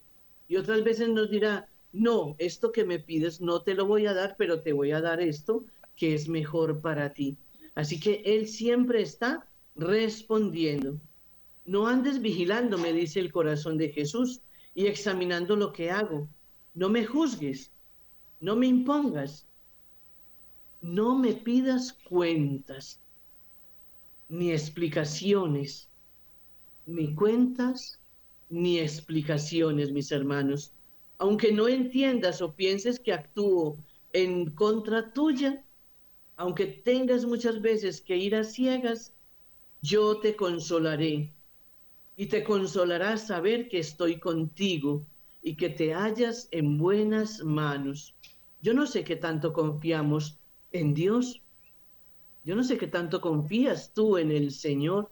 Y 0.49 0.57
otras 0.57 0.83
veces 0.85 1.09
nos 1.09 1.31
dirá, 1.31 1.69
no, 1.93 2.37
esto 2.39 2.71
que 2.71 2.85
me 2.85 2.99
pides 2.99 3.41
no 3.41 3.63
te 3.63 3.75
lo 3.75 3.87
voy 3.87 4.07
a 4.07 4.15
dar, 4.15 4.37
pero 4.37 4.61
te 4.61 4.73
voy 4.73 4.93
a 4.93 5.01
dar 5.01 5.21
esto 5.21 5.65
que 5.97 6.15
es 6.15 6.29
mejor 6.29 6.81
para 6.81 7.13
ti. 7.13 7.37
Así 7.75 7.99
que 7.99 8.23
Él 8.25 8.47
siempre 8.49 9.01
está 9.03 9.49
respondiendo. 9.75 11.01
No 11.65 11.87
andes 11.87 12.21
vigilando, 12.21 12.79
me 12.79 12.93
dice 12.93 13.21
el 13.21 13.33
corazón 13.33 13.79
de 13.79 13.91
Jesús, 13.91 14.41
y 14.75 14.87
examinando 14.87 15.57
lo 15.57 15.73
que 15.73 15.91
hago. 15.91 16.29
No 16.75 16.89
me 16.89 17.05
juzgues, 17.05 17.73
no 18.41 18.55
me 18.55 18.67
impongas, 18.67 19.47
no 20.81 21.19
me 21.19 21.35
pidas 21.35 21.93
cuentas, 22.09 23.01
ni 24.29 24.53
explicaciones, 24.53 25.89
ni 26.87 27.15
cuentas, 27.15 27.99
ni 28.51 28.79
explicaciones, 28.79 29.91
mis 29.91 30.13
hermanos 30.13 30.73
aunque 31.19 31.53
no 31.53 31.69
entiendas 31.69 32.41
o 32.41 32.55
pienses 32.55 33.01
que 33.01 33.13
actúo 33.13 33.77
en 34.13 34.51
contra 34.53 35.13
tuya, 35.13 35.65
aunque 36.37 36.67
tengas 36.67 37.25
muchas 37.27 37.61
veces 37.61 38.01
que 38.01 38.17
ir 38.17 38.37
a 38.37 38.45
ciegas, 38.45 39.13
yo 39.83 40.21
te 40.21 40.37
consolaré 40.37 41.33
y 42.17 42.27
te 42.27 42.45
consolará 42.45 43.17
saber 43.17 43.69
que 43.69 43.81
estoy 43.81 44.19
contigo 44.19 45.05
y 45.43 45.57
que 45.57 45.69
te 45.69 45.93
hallas 45.93 46.49
en 46.53 46.79
buenas 46.79 47.43
manos. 47.45 48.15
Yo 48.63 48.75
no 48.75 48.87
sé 48.87 49.05
qué 49.05 49.17
tanto 49.17 49.53
confiamos 49.53 50.39
en 50.73 50.95
Dios. 50.95 51.41
Yo 52.45 52.57
no 52.57 52.65
sé 52.65 52.79
qué 52.79 52.87
tanto 52.87 53.21
confías 53.21 53.93
tú 53.93 54.19
en 54.19 54.31
el 54.31 54.53
Señor. 54.53 55.11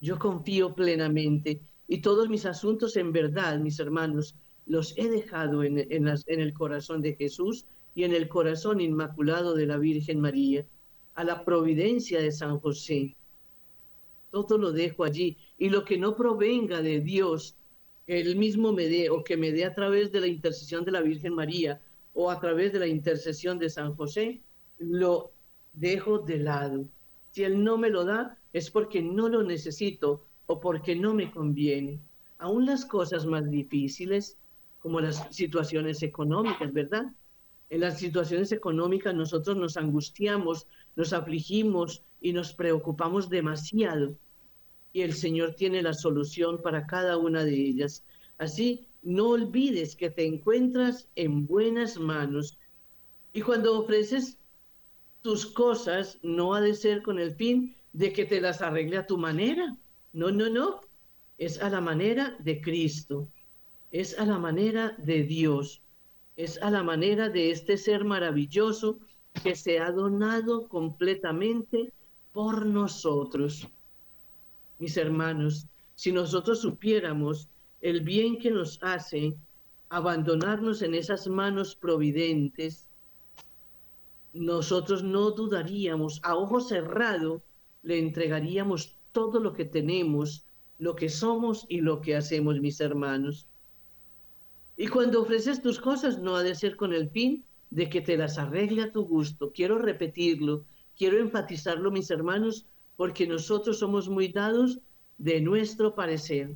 Yo 0.00 0.18
confío 0.18 0.74
plenamente 0.74 1.60
y 1.88 1.98
todos 1.98 2.28
mis 2.28 2.46
asuntos 2.46 2.96
en 2.96 3.12
verdad, 3.12 3.58
mis 3.58 3.78
hermanos, 3.78 4.34
los 4.66 4.96
he 4.98 5.08
dejado 5.08 5.62
en, 5.62 5.78
en 5.90 6.40
el 6.40 6.52
corazón 6.52 7.00
de 7.02 7.14
Jesús 7.14 7.66
y 7.94 8.04
en 8.04 8.12
el 8.12 8.28
corazón 8.28 8.80
inmaculado 8.80 9.54
de 9.54 9.66
la 9.66 9.78
Virgen 9.78 10.20
María, 10.20 10.66
a 11.14 11.24
la 11.24 11.44
providencia 11.44 12.20
de 12.20 12.32
San 12.32 12.58
José. 12.60 13.16
Todo 14.30 14.58
lo 14.58 14.72
dejo 14.72 15.04
allí 15.04 15.36
y 15.56 15.70
lo 15.70 15.84
que 15.84 15.96
no 15.96 16.14
provenga 16.16 16.82
de 16.82 17.00
Dios, 17.00 17.56
que 18.06 18.20
Él 18.20 18.36
mismo 18.36 18.72
me 18.72 18.88
dé 18.88 19.08
o 19.08 19.24
que 19.24 19.36
me 19.36 19.52
dé 19.52 19.64
a 19.64 19.74
través 19.74 20.12
de 20.12 20.20
la 20.20 20.26
intercesión 20.26 20.84
de 20.84 20.92
la 20.92 21.00
Virgen 21.00 21.34
María 21.34 21.80
o 22.12 22.30
a 22.30 22.40
través 22.40 22.72
de 22.72 22.80
la 22.80 22.86
intercesión 22.86 23.58
de 23.58 23.70
San 23.70 23.94
José, 23.94 24.40
lo 24.78 25.30
dejo 25.72 26.18
de 26.18 26.38
lado. 26.38 26.84
Si 27.30 27.44
Él 27.44 27.62
no 27.62 27.78
me 27.78 27.90
lo 27.90 28.04
da, 28.04 28.38
es 28.52 28.70
porque 28.70 29.00
no 29.00 29.28
lo 29.28 29.42
necesito 29.42 30.24
o 30.46 30.60
porque 30.60 30.96
no 30.96 31.14
me 31.14 31.30
conviene. 31.30 31.98
Aún 32.38 32.66
las 32.66 32.84
cosas 32.84 33.26
más 33.26 33.50
difíciles, 33.50 34.36
como 34.80 35.00
las 35.00 35.26
situaciones 35.34 36.02
económicas, 36.02 36.72
¿verdad? 36.72 37.06
En 37.70 37.80
las 37.80 37.98
situaciones 37.98 38.52
económicas 38.52 39.14
nosotros 39.14 39.56
nos 39.56 39.76
angustiamos, 39.76 40.66
nos 40.94 41.12
afligimos 41.12 42.02
y 42.20 42.32
nos 42.32 42.52
preocupamos 42.52 43.28
demasiado. 43.28 44.14
Y 44.92 45.02
el 45.02 45.14
Señor 45.14 45.54
tiene 45.54 45.82
la 45.82 45.92
solución 45.92 46.62
para 46.62 46.86
cada 46.86 47.16
una 47.16 47.44
de 47.44 47.54
ellas. 47.54 48.04
Así, 48.38 48.86
no 49.02 49.30
olvides 49.30 49.96
que 49.96 50.10
te 50.10 50.24
encuentras 50.24 51.08
en 51.16 51.46
buenas 51.46 51.98
manos. 51.98 52.58
Y 53.32 53.40
cuando 53.42 53.78
ofreces 53.78 54.38
tus 55.22 55.46
cosas, 55.46 56.18
no 56.22 56.54
ha 56.54 56.60
de 56.60 56.74
ser 56.74 57.02
con 57.02 57.18
el 57.18 57.34
fin 57.34 57.74
de 57.92 58.12
que 58.12 58.24
te 58.24 58.40
las 58.40 58.62
arregle 58.62 58.98
a 58.98 59.06
tu 59.06 59.18
manera, 59.18 59.76
no, 60.16 60.30
no, 60.30 60.48
no. 60.48 60.80
Es 61.36 61.60
a 61.60 61.68
la 61.68 61.82
manera 61.82 62.34
de 62.38 62.62
Cristo. 62.62 63.28
Es 63.92 64.18
a 64.18 64.24
la 64.24 64.38
manera 64.38 64.96
de 64.96 65.24
Dios. 65.24 65.82
Es 66.36 66.56
a 66.62 66.70
la 66.70 66.82
manera 66.82 67.28
de 67.28 67.50
este 67.50 67.76
ser 67.76 68.02
maravilloso 68.02 68.98
que 69.42 69.54
se 69.54 69.78
ha 69.78 69.92
donado 69.92 70.68
completamente 70.68 71.92
por 72.32 72.64
nosotros. 72.64 73.68
Mis 74.78 74.96
hermanos, 74.96 75.66
si 75.94 76.12
nosotros 76.12 76.62
supiéramos 76.62 77.48
el 77.82 78.00
bien 78.00 78.38
que 78.38 78.50
nos 78.50 78.78
hace 78.82 79.36
abandonarnos 79.90 80.80
en 80.80 80.94
esas 80.94 81.26
manos 81.26 81.76
providentes, 81.76 82.86
nosotros 84.32 85.02
no 85.02 85.32
dudaríamos, 85.32 86.20
a 86.22 86.36
ojo 86.36 86.62
cerrado, 86.62 87.42
le 87.82 87.98
entregaríamos 87.98 88.95
todo 89.16 89.40
lo 89.40 89.54
que 89.54 89.64
tenemos, 89.64 90.44
lo 90.78 90.94
que 90.94 91.08
somos 91.08 91.64
y 91.70 91.80
lo 91.80 92.02
que 92.02 92.16
hacemos, 92.16 92.60
mis 92.60 92.82
hermanos. 92.82 93.46
Y 94.76 94.88
cuando 94.88 95.22
ofreces 95.22 95.62
tus 95.62 95.80
cosas, 95.80 96.18
no 96.18 96.36
ha 96.36 96.42
de 96.42 96.54
ser 96.54 96.76
con 96.76 96.92
el 96.92 97.08
fin 97.08 97.42
de 97.70 97.88
que 97.88 98.02
te 98.02 98.18
las 98.18 98.36
arregle 98.36 98.82
a 98.82 98.92
tu 98.92 99.06
gusto. 99.06 99.52
Quiero 99.54 99.78
repetirlo, 99.78 100.64
quiero 100.98 101.18
enfatizarlo, 101.18 101.90
mis 101.90 102.10
hermanos, 102.10 102.66
porque 102.98 103.26
nosotros 103.26 103.78
somos 103.78 104.06
muy 104.06 104.28
dados 104.28 104.80
de 105.16 105.40
nuestro 105.40 105.94
parecer. 105.94 106.54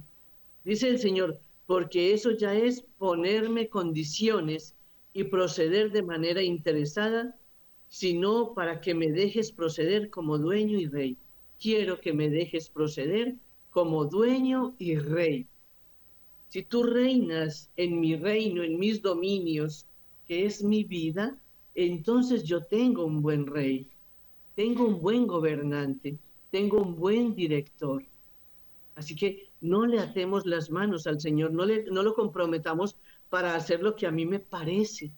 Dice 0.63 0.91
el 0.91 0.99
Señor, 0.99 1.41
porque 1.67 2.13
eso 2.13 2.33
ya 2.33 2.55
es 2.55 2.83
ponerme 2.99 3.71
condiciones 3.71 4.75
y 5.15 5.25
proceder 5.25 5.93
de 5.93 6.03
manera 6.03 6.43
interesada, 6.43 7.35
sino 7.89 8.53
para 8.53 8.83
que 8.83 8.93
me 8.93 9.11
dejes 9.11 9.51
proceder 9.51 10.11
como 10.11 10.37
dueño 10.37 10.79
y 10.79 10.89
rey 10.89 11.17
quiero 11.61 12.01
que 12.01 12.13
me 12.13 12.31
dejes 12.31 12.69
proceder 12.69 13.35
como 13.71 14.05
dueño 14.05 14.75
y 14.79 14.97
rey. 14.97 15.47
Si 16.49 16.63
tú 16.63 16.83
reinas 16.83 17.71
en 17.77 18.01
mi 18.01 18.17
reino, 18.17 18.65
en 18.65 18.79
mis 18.79 19.01
dominios, 19.03 19.87
que 20.27 20.47
es 20.47 20.65
mi 20.65 20.83
vida, 20.83 21.37
entonces 21.75 22.43
yo 22.45 22.65
tengo 22.65 23.05
un 23.05 23.23
buen 23.23 23.47
rey, 23.47 23.87
tengo 24.57 24.85
un 24.85 25.01
buen 25.01 25.27
gobernante, 25.27 26.17
tengo 26.51 26.83
un 26.83 26.97
buen 26.97 27.35
director. 27.35 28.03
Así 28.97 29.15
que 29.15 29.49
no 29.61 29.87
le 29.87 30.01
atemos 30.01 30.47
las 30.47 30.71
manos 30.71 31.07
al 31.07 31.21
Señor, 31.21 31.53
no, 31.53 31.65
le, 31.65 31.85
no 31.85 32.03
lo 32.03 32.15
comprometamos 32.15 32.97
para 33.29 33.55
hacer 33.55 33.83
lo 33.83 33.95
que 33.95 34.07
a 34.07 34.11
mí 34.11 34.27
me 34.27 34.41
parece, 34.41 35.13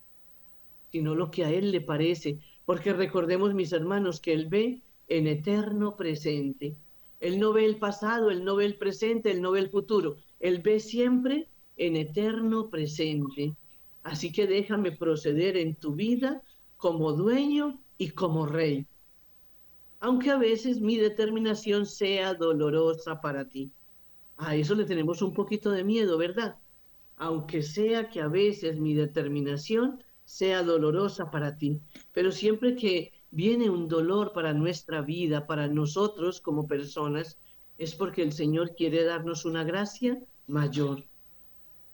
sino 0.90 1.14
lo 1.14 1.30
que 1.30 1.44
a 1.44 1.50
Él 1.50 1.70
le 1.70 1.80
parece. 1.80 2.38
Porque 2.66 2.92
recordemos, 2.92 3.54
mis 3.54 3.72
hermanos, 3.72 4.20
que 4.20 4.34
Él 4.34 4.46
ve 4.46 4.80
en 5.16 5.26
eterno 5.26 5.96
presente. 5.96 6.76
Él 7.20 7.38
no 7.38 7.52
ve 7.52 7.64
el 7.66 7.78
pasado, 7.78 8.30
él 8.30 8.44
no 8.44 8.56
ve 8.56 8.64
el 8.66 8.76
presente, 8.78 9.30
él 9.30 9.40
no 9.42 9.52
ve 9.52 9.60
el 9.60 9.70
futuro. 9.70 10.16
Él 10.40 10.60
ve 10.62 10.80
siempre 10.80 11.48
en 11.76 11.96
eterno 11.96 12.70
presente. 12.70 13.56
Así 14.02 14.32
que 14.32 14.46
déjame 14.46 14.92
proceder 14.92 15.56
en 15.56 15.76
tu 15.76 15.94
vida 15.94 16.42
como 16.76 17.12
dueño 17.12 17.80
y 17.98 18.10
como 18.10 18.46
rey. 18.46 18.86
aunque 20.00 20.30
a 20.30 20.36
veces 20.38 20.80
mi 20.80 20.96
determinación 20.96 21.86
sea 21.86 22.34
dolorosa 22.34 23.20
para 23.20 23.48
ti. 23.48 23.72
A 24.36 24.56
eso 24.56 24.74
le 24.74 24.84
tenemos 24.84 25.22
un 25.22 25.32
poquito 25.34 25.70
de 25.70 25.84
miedo, 25.84 26.18
¿verdad? 26.18 26.58
Aunque 27.16 27.62
sea 27.62 28.08
que 28.10 28.20
a 28.20 28.28
veces 28.28 28.78
mi 28.80 28.94
determinación 28.94 30.02
sea 30.24 30.62
dolorosa 30.64 31.30
para 31.30 31.56
ti, 31.58 31.80
pero 32.12 32.32
siempre 32.32 32.74
que 32.76 33.11
viene 33.32 33.70
un 33.70 33.88
dolor 33.88 34.32
para 34.32 34.52
nuestra 34.52 35.00
vida, 35.00 35.46
para 35.46 35.66
nosotros 35.66 36.40
como 36.40 36.68
personas, 36.68 37.38
es 37.78 37.94
porque 37.94 38.22
el 38.22 38.32
Señor 38.32 38.76
quiere 38.76 39.02
darnos 39.04 39.44
una 39.44 39.64
gracia 39.64 40.20
mayor. 40.46 41.02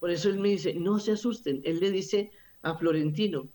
Por 0.01 0.11
eso 0.11 0.28
Él 0.28 0.39
me 0.39 0.51
dice, 0.51 0.74
no 0.74 0.99
se 0.99 1.12
asusten. 1.12 1.62
Él 1.64 1.80
le 1.80 1.91
dice 1.91 2.30
a 2.62 2.74
Florentino, 2.74 3.49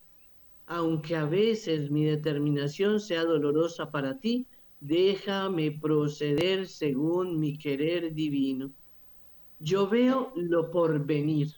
aunque 0.66 1.16
a 1.16 1.26
veces 1.26 1.92
mi 1.92 2.06
determinación 2.06 3.02
sea 3.02 3.26
dolorosa 3.26 3.92
para 3.92 4.18
ti, 4.18 4.48
déjame 4.80 5.72
proceder 5.72 6.68
según 6.68 7.38
mi 7.40 7.58
querer 7.58 8.14
divino. 8.14 8.72
Yo 9.60 9.90
veo 9.90 10.32
lo 10.36 10.72
por 10.72 11.06
venir. 11.06 11.54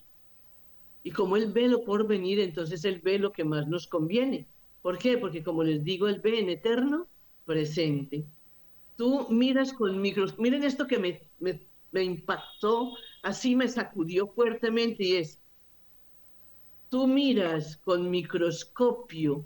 Y 1.03 1.11
como 1.11 1.37
Él 1.37 1.51
ve 1.51 1.67
lo 1.67 1.83
por 1.83 2.07
venir, 2.07 2.39
entonces 2.39 2.83
Él 2.83 2.99
ve 3.03 3.19
lo 3.19 3.31
que 3.31 3.43
más 3.43 3.67
nos 3.67 3.87
conviene. 3.87 4.47
¿Por 4.85 4.99
qué? 4.99 5.17
Porque 5.17 5.41
como 5.41 5.63
les 5.63 5.83
digo, 5.83 6.07
Él 6.07 6.21
ve 6.23 6.37
en 6.37 6.47
eterno 6.47 7.07
presente. 7.43 8.23
Tú 8.95 9.27
miras 9.31 9.73
con 9.73 9.99
micros, 9.99 10.37
miren 10.37 10.63
esto 10.63 10.85
que 10.85 10.99
me, 10.99 11.21
me, 11.39 11.59
me 11.91 12.03
impactó, 12.03 12.93
así 13.23 13.55
me 13.55 13.67
sacudió 13.67 14.27
fuertemente 14.27 15.03
y 15.03 15.15
es, 15.15 15.41
tú 16.89 17.07
miras 17.07 17.77
con 17.77 18.11
microscopio, 18.11 19.43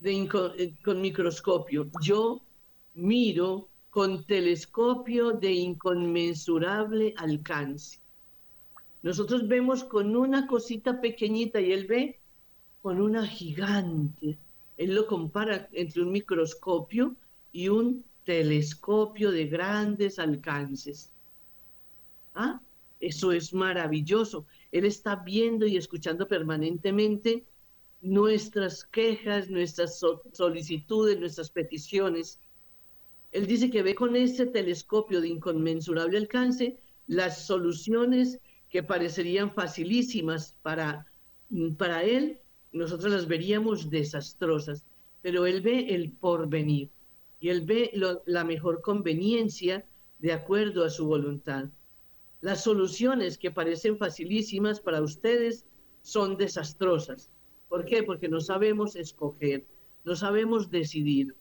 de, 0.00 0.26
eh, 0.56 0.74
con 0.82 1.02
microscopio, 1.02 1.90
yo 2.00 2.40
miro 2.94 3.68
con 3.90 4.24
telescopio 4.24 5.32
de 5.32 5.52
inconmensurable 5.52 7.12
alcance. 7.18 8.00
Nosotros 9.02 9.46
vemos 9.46 9.84
con 9.84 10.16
una 10.16 10.46
cosita 10.46 10.98
pequeñita 10.98 11.60
y 11.60 11.72
él 11.72 11.86
ve 11.86 12.21
con 12.82 13.00
una 13.00 13.26
gigante. 13.26 14.36
Él 14.76 14.94
lo 14.94 15.06
compara 15.06 15.68
entre 15.72 16.02
un 16.02 16.10
microscopio 16.10 17.14
y 17.52 17.68
un 17.68 18.04
telescopio 18.24 19.30
de 19.30 19.46
grandes 19.46 20.18
alcances. 20.18 21.10
¿Ah? 22.34 22.60
Eso 23.00 23.32
es 23.32 23.54
maravilloso. 23.54 24.46
Él 24.70 24.84
está 24.84 25.16
viendo 25.16 25.66
y 25.66 25.76
escuchando 25.76 26.26
permanentemente 26.26 27.44
nuestras 28.00 28.84
quejas, 28.84 29.48
nuestras 29.48 30.00
solicitudes, 30.32 31.18
nuestras 31.18 31.50
peticiones. 31.50 32.40
Él 33.30 33.46
dice 33.46 33.70
que 33.70 33.82
ve 33.82 33.94
con 33.94 34.16
ese 34.16 34.46
telescopio 34.46 35.20
de 35.20 35.28
inconmensurable 35.28 36.18
alcance 36.18 36.78
las 37.06 37.46
soluciones 37.46 38.38
que 38.70 38.82
parecerían 38.82 39.52
facilísimas 39.52 40.56
para, 40.62 41.06
para 41.76 42.02
él, 42.02 42.38
nosotros 42.72 43.12
las 43.12 43.28
veríamos 43.28 43.90
desastrosas, 43.90 44.84
pero 45.20 45.46
él 45.46 45.60
ve 45.60 45.94
el 45.94 46.10
porvenir 46.10 46.88
y 47.40 47.48
él 47.48 47.62
ve 47.62 47.92
la 48.26 48.44
mejor 48.44 48.80
conveniencia 48.80 49.84
de 50.18 50.32
acuerdo 50.32 50.84
a 50.84 50.90
su 50.90 51.06
voluntad. 51.06 51.66
Las 52.40 52.64
soluciones 52.64 53.38
que 53.38 53.50
parecen 53.50 53.98
facilísimas 53.98 54.80
para 54.80 55.02
ustedes 55.02 55.64
son 56.02 56.36
desastrosas. 56.36 57.30
¿Por 57.68 57.84
qué? 57.84 58.02
Porque 58.02 58.28
no 58.28 58.40
sabemos 58.40 58.96
escoger, 58.96 59.64
no 60.04 60.16
sabemos 60.16 60.70
decidir. 60.70 61.34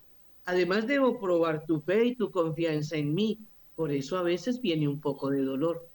Además 0.46 0.88
debo 0.88 1.20
probar 1.20 1.66
tu 1.66 1.82
fe 1.82 2.06
y 2.06 2.16
tu 2.16 2.32
confianza 2.32 2.98
en 2.98 3.14
mí. 3.14 3.40
Por 3.76 3.92
eso 3.92 4.18
a 4.18 4.24
veces 4.24 4.62
viene 4.62 4.88
un 4.88 5.00
poco 5.00 5.30
de 5.30 5.44
dolor. 5.44 5.88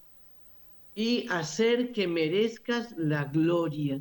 Y 0.95 1.26
hacer 1.28 1.93
que 1.93 2.07
merezcas 2.07 2.95
la 2.97 3.24
gloria. 3.24 4.01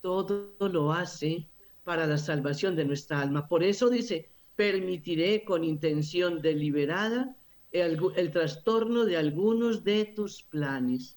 Todo 0.00 0.54
lo 0.58 0.92
hace 0.92 1.48
para 1.84 2.06
la 2.06 2.18
salvación 2.18 2.76
de 2.76 2.84
nuestra 2.84 3.20
alma. 3.20 3.46
Por 3.48 3.62
eso 3.62 3.88
dice, 3.88 4.28
permitiré 4.56 5.44
con 5.44 5.62
intención 5.62 6.40
deliberada 6.40 7.36
el, 7.70 8.30
trastorno 8.32 9.04
de 9.04 9.16
algunos 9.16 9.84
de 9.84 10.06
tus 10.06 10.42
planes. 10.42 11.16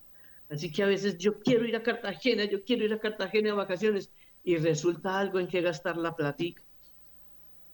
Así 0.49 0.71
que 0.71 0.83
a 0.83 0.87
veces 0.87 1.17
yo 1.17 1.39
quiero 1.39 1.65
ir 1.65 1.75
a 1.75 1.83
Cartagena, 1.83 2.45
yo 2.45 2.63
quiero 2.63 2.85
ir 2.85 2.93
a 2.93 2.99
Cartagena 2.99 3.51
a 3.51 3.55
vacaciones 3.55 4.11
y 4.43 4.57
resulta 4.57 5.19
algo 5.19 5.39
en 5.39 5.47
que 5.47 5.61
gastar 5.61 5.97
la 5.97 6.15
platica. 6.15 6.63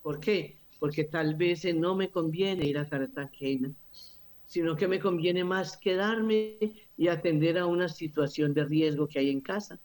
¿Por 0.02 0.20
qué? 0.20 0.58
Porque 0.80 1.06
tal 1.06 1.36
vez 1.36 1.66
no 1.74 1.96
me 1.96 2.10
conviene 2.10 2.68
ir 2.68 2.78
a 2.78 2.88
Cartagena, 2.88 3.72
sino 4.46 4.76
que 4.76 4.88
me 4.88 5.00
conviene 5.00 5.44
más 5.44 5.78
quedarme 5.78 6.58
y 6.98 7.08
atender 7.08 7.58
a 7.58 7.66
una 7.66 7.90
situación 7.90 8.54
de 8.54 8.66
riesgo 8.66 9.08
que 9.08 9.20
hay 9.20 9.32
en 9.32 9.42
casa. 9.42 9.80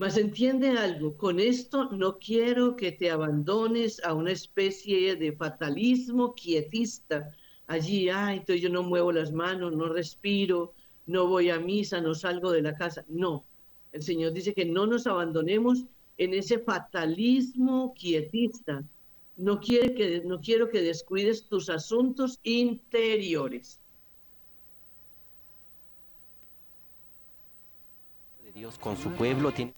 Mas 0.00 0.16
entiende 0.16 0.70
algo, 0.70 1.14
con 1.18 1.38
esto 1.38 1.90
no 1.90 2.18
quiero 2.18 2.74
que 2.74 2.90
te 2.90 3.10
abandones 3.10 4.02
a 4.02 4.14
una 4.14 4.32
especie 4.32 5.14
de 5.14 5.30
fatalismo 5.32 6.34
quietista. 6.34 7.30
Allí, 7.66 8.08
ay, 8.08 8.38
entonces 8.38 8.62
yo 8.62 8.70
no 8.70 8.82
muevo 8.82 9.12
las 9.12 9.30
manos, 9.30 9.74
no 9.74 9.90
respiro, 9.90 10.72
no 11.06 11.26
voy 11.26 11.50
a 11.50 11.60
misa, 11.60 12.00
no 12.00 12.14
salgo 12.14 12.50
de 12.50 12.62
la 12.62 12.74
casa. 12.74 13.04
No, 13.10 13.44
el 13.92 14.02
Señor 14.02 14.32
dice 14.32 14.54
que 14.54 14.64
no 14.64 14.86
nos 14.86 15.06
abandonemos 15.06 15.84
en 16.16 16.32
ese 16.32 16.60
fatalismo 16.60 17.92
quietista. 17.92 18.82
No, 19.36 19.60
quiere 19.60 19.92
que, 19.92 20.22
no 20.24 20.40
quiero 20.40 20.70
que 20.70 20.80
descuides 20.80 21.44
tus 21.44 21.68
asuntos 21.68 22.40
interiores. 22.42 23.78
Dios 28.54 28.78
con 28.78 28.96
su 28.96 29.10
pueblo 29.10 29.52
tiene 29.52 29.74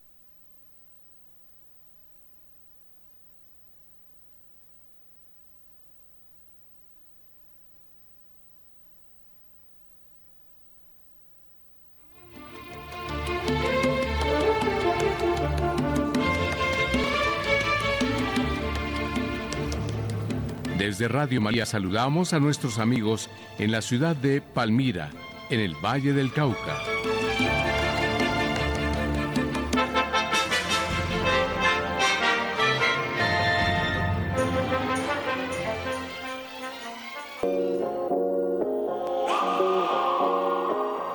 Desde 20.83 21.07
Radio 21.07 21.41
María 21.41 21.65
saludamos 21.65 22.33
a 22.33 22.41
nuestros 22.41 22.81
amigos 22.81 23.31
en 23.61 23.71
la 23.71 23.83
ciudad 23.83 24.17
de 24.17 24.41
Palmira, 24.41 25.11
en 25.49 25.61
el 25.61 25.77
Valle 25.77 26.13
del 26.13 26.33
Cauca. 26.33 26.77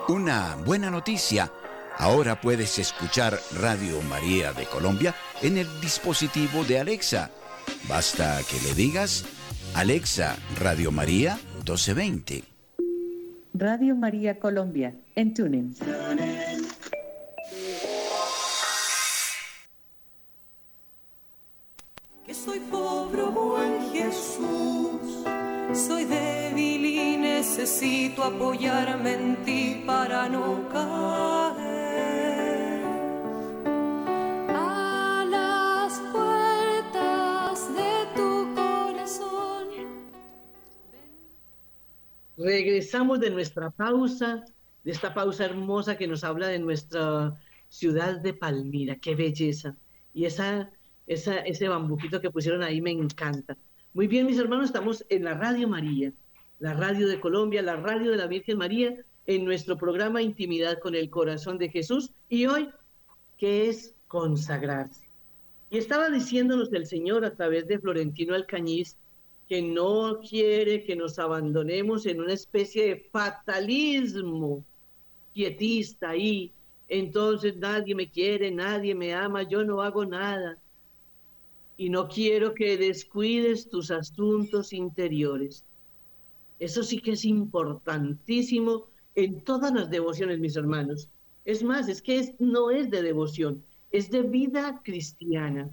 Una 0.08 0.56
buena 0.64 0.90
noticia. 0.90 1.52
Ahora 1.98 2.40
puedes 2.40 2.80
escuchar 2.80 3.38
Radio 3.60 4.02
María 4.04 4.54
de 4.54 4.66
Colombia 4.66 5.14
en 5.42 5.58
el 5.58 5.68
dispositivo 5.82 6.64
de 6.64 6.80
Alexa. 6.80 7.32
Basta 7.90 8.40
que 8.50 8.62
le 8.62 8.74
digas 8.74 9.26
Alexa, 9.76 10.38
Radio 10.60 10.92
María 10.92 11.38
1220. 11.66 12.44
Radio 13.54 13.96
María 13.96 14.40
Colombia, 14.40 14.96
en 15.16 15.34
Tuning. 15.34 15.76
Que 22.26 22.34
soy 22.34 22.60
pobre, 22.72 23.24
buen 23.24 23.92
Jesús, 23.92 25.24
soy 25.74 26.06
débil 26.06 26.86
y 26.86 27.18
necesito 27.18 28.24
apoyarme 28.24 29.14
en 29.14 29.44
ti 29.46 29.84
para 29.86 30.28
no 30.28 30.68
caer. 30.70 30.87
Regresamos 42.98 43.20
de 43.20 43.30
nuestra 43.30 43.70
pausa, 43.70 44.44
de 44.84 44.92
esta 44.92 45.14
pausa 45.14 45.46
hermosa 45.46 45.96
que 45.96 46.08
nos 46.08 46.24
habla 46.24 46.48
de 46.48 46.58
nuestra 46.58 47.40
ciudad 47.70 48.20
de 48.22 48.34
Palmira. 48.34 48.96
Qué 48.96 49.14
belleza. 49.14 49.76
Y 50.16 50.26
esa, 50.26 50.72
ese 51.06 51.68
bambuquito 51.68 52.20
que 52.20 52.32
pusieron 52.32 52.64
ahí 52.64 52.82
me 52.82 52.90
encanta. 52.90 53.56
Muy 53.94 54.08
bien, 54.08 54.26
mis 54.26 54.40
hermanos, 54.40 54.66
estamos 54.66 55.06
en 55.10 55.26
la 55.26 55.36
Radio 55.36 55.68
María, 55.68 56.12
la 56.58 56.74
radio 56.74 57.08
de 57.08 57.20
Colombia, 57.20 57.62
la 57.62 57.76
radio 57.76 58.10
de 58.10 58.18
la 58.18 58.26
Virgen 58.26 58.58
María, 58.58 58.96
en 59.28 59.46
nuestro 59.46 59.78
programa 59.78 60.24
Intimidad 60.24 60.80
con 60.80 60.96
el 60.96 61.12
Corazón 61.12 61.60
de 61.60 61.70
Jesús. 61.70 62.10
Y 62.30 62.48
hoy, 62.48 62.68
¿qué 63.38 63.70
es 63.70 63.94
consagrarse? 64.08 65.08
Y 65.70 65.78
estaba 65.78 66.10
diciéndonos 66.10 66.74
el 66.74 66.88
Señor 66.88 67.26
a 67.26 67.36
través 67.36 67.68
de 67.68 67.78
Florentino 67.78 68.34
Alcañiz 68.34 68.98
que 69.48 69.62
no 69.62 70.20
quiere 70.20 70.84
que 70.84 70.96
nos 70.96 71.20
abandonemos 71.20 72.06
en 72.06 72.20
una 72.20 72.34
especie 72.34 72.88
de 72.88 73.08
fatalismo 73.12 74.64
quietista 75.34 76.10
ahí. 76.10 76.52
Entonces 76.90 77.56
nadie 77.58 77.96
me 77.96 78.10
quiere, 78.10 78.52
nadie 78.52 78.94
me 78.94 79.14
ama, 79.14 79.44
yo 79.44 79.64
no 79.64 79.82
hago 79.82 80.06
nada. 80.06 80.58
Y 81.78 81.90
no 81.90 82.08
quiero 82.10 82.54
que 82.54 82.78
descuides 82.78 83.70
tus 83.70 83.92
asuntos 83.92 84.74
interiores. 84.74 85.64
Eso 86.60 86.84
sí 86.84 87.00
que 87.00 87.12
es 87.12 87.24
importantísimo 87.24 88.88
en 89.16 89.42
todas 89.42 89.72
las 89.74 89.90
devociones, 89.90 90.40
mis 90.40 90.56
hermanos. 90.56 91.08
Es 91.46 91.64
más, 91.64 91.88
es 91.88 92.02
que 92.02 92.36
no 92.40 92.72
es 92.72 92.90
de 92.90 93.02
devoción, 93.02 93.64
es 93.92 94.10
de 94.10 94.24
vida 94.24 94.82
cristiana, 94.84 95.70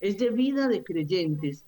es 0.00 0.18
de 0.18 0.30
vida 0.30 0.68
de 0.68 0.82
creyentes. 0.82 1.64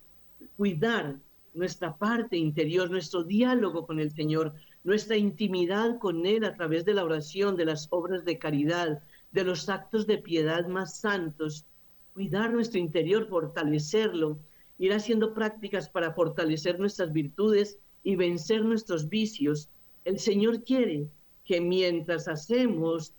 Cuidar 0.56 1.16
nuestra 1.54 1.96
parte 1.96 2.36
interior, 2.36 2.90
nuestro 2.90 3.22
diálogo 3.22 3.86
con 3.86 4.00
el 4.00 4.10
Señor, 4.10 4.52
nuestra 4.82 5.16
intimidad 5.16 5.98
con 5.98 6.26
Él 6.26 6.44
a 6.44 6.54
través 6.54 6.84
de 6.84 6.94
la 6.94 7.04
oración, 7.04 7.56
de 7.56 7.64
las 7.64 7.86
obras 7.90 8.24
de 8.24 8.38
caridad, 8.38 9.02
de 9.32 9.44
los 9.44 9.68
actos 9.68 10.06
de 10.06 10.18
piedad 10.18 10.66
más 10.66 10.98
santos. 10.98 11.64
Cuidar 12.12 12.52
nuestro 12.52 12.78
interior, 12.78 13.28
fortalecerlo, 13.28 14.38
ir 14.78 14.92
haciendo 14.92 15.32
prácticas 15.32 15.88
para 15.88 16.12
fortalecer 16.12 16.78
nuestras 16.78 17.12
virtudes 17.12 17.78
y 18.02 18.16
vencer 18.16 18.64
nuestros 18.64 19.08
vicios. 19.08 19.68
El 20.04 20.18
Señor 20.18 20.64
quiere 20.64 21.08
que 21.44 21.60
mientras 21.60 22.28
hacemos 22.28 23.14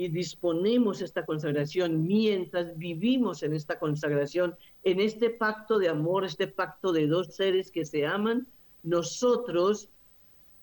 y 0.00 0.08
disponemos 0.08 1.02
esta 1.02 1.26
consagración, 1.26 2.06
mientras 2.06 2.74
vivimos 2.78 3.42
en 3.42 3.52
esta 3.52 3.78
consagración, 3.78 4.56
en 4.82 4.98
este 4.98 5.28
pacto 5.28 5.78
de 5.78 5.90
amor, 5.90 6.24
este 6.24 6.46
pacto 6.46 6.90
de 6.90 7.06
dos 7.06 7.34
seres 7.34 7.70
que 7.70 7.84
se 7.84 8.06
aman, 8.06 8.46
nosotros 8.82 9.90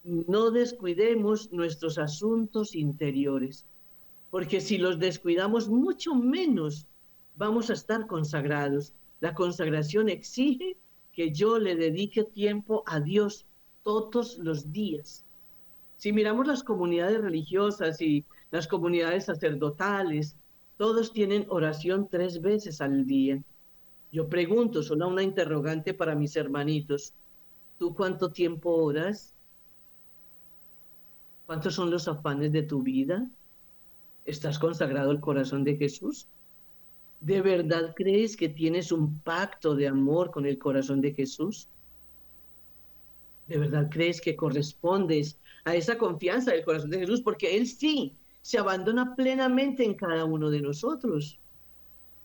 no 0.04 0.50
descuidemos 0.50 1.54
nuestros 1.54 2.00
asuntos 2.00 2.74
interiores, 2.74 3.64
porque 4.32 4.60
si 4.60 4.80
los 4.80 4.98
descuidamos, 4.98 5.70
mucho 5.70 6.16
menos 6.16 6.88
vamos 7.36 7.70
a 7.70 7.74
estar 7.74 8.08
consagrados. 8.08 8.92
La 9.20 9.36
consagración 9.36 10.10
exige 10.10 10.78
que 11.14 11.32
yo 11.32 11.60
le 11.60 11.76
dedique 11.76 12.24
tiempo 12.24 12.84
a 12.88 13.00
Dios 13.00 13.46
todos 13.84 14.40
los 14.40 14.74
días. 14.74 15.24
Si 15.98 16.12
miramos 16.12 16.48
las 16.48 16.64
comunidades 16.64 17.22
religiosas 17.22 18.02
y 18.02 18.26
las 18.52 18.68
comunidades 18.68 19.26
sacerdotales, 19.26 20.36
todos 20.78 21.12
tienen 21.12 21.46
oración 21.50 22.08
tres 22.10 22.42
veces 22.42 22.82
al 22.82 23.06
día. 23.06 23.42
Yo 24.12 24.30
pregunto, 24.30 24.84
solo 24.84 25.08
una 25.08 25.24
interrogante 25.24 25.94
para 25.94 26.16
mis 26.16 26.36
hermanitos, 26.36 27.14
¿tú 27.78 27.94
cuánto 27.94 28.32
tiempo 28.32 28.72
oras? 28.72 29.34
¿Cuántos 31.46 31.76
son 31.76 31.92
los 31.92 32.08
afanes 32.08 32.52
de 32.52 32.64
tu 32.64 32.82
vida? 32.82 33.28
¿Estás 34.26 34.60
consagrado 34.60 35.12
al 35.12 35.20
corazón 35.20 35.64
de 35.64 35.78
Jesús? 35.78 36.28
¿De 37.20 37.42
verdad 37.42 37.94
crees 37.96 38.38
que 38.38 38.50
tienes 38.50 38.92
un 38.92 39.20
pacto 39.20 39.76
de 39.76 39.88
amor 39.88 40.32
con 40.32 40.46
el 40.46 40.58
corazón 40.58 41.02
de 41.02 41.14
Jesús? 41.14 41.68
¿De 43.48 43.58
verdad 43.58 43.90
crees 43.90 44.22
que 44.22 44.36
correspondes 44.36 45.38
a 45.64 45.74
esa 45.76 45.98
confianza 45.98 46.52
del 46.52 46.66
corazón 46.66 46.92
de 46.92 47.00
Jesús? 47.00 47.22
Porque 47.22 47.58
Él 47.58 47.66
sí 47.66 48.14
se 48.48 48.58
abandona 48.58 49.14
plenamente 49.14 49.84
en 49.84 49.94
cada 49.94 50.24
uno 50.24 50.50
de 50.50 50.62
nosotros. 50.62 51.38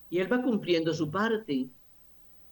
Y 0.09 0.19
Él 0.19 0.31
va 0.31 0.41
cumpliendo 0.41 0.93
su 0.93 1.11
parte 1.11 1.67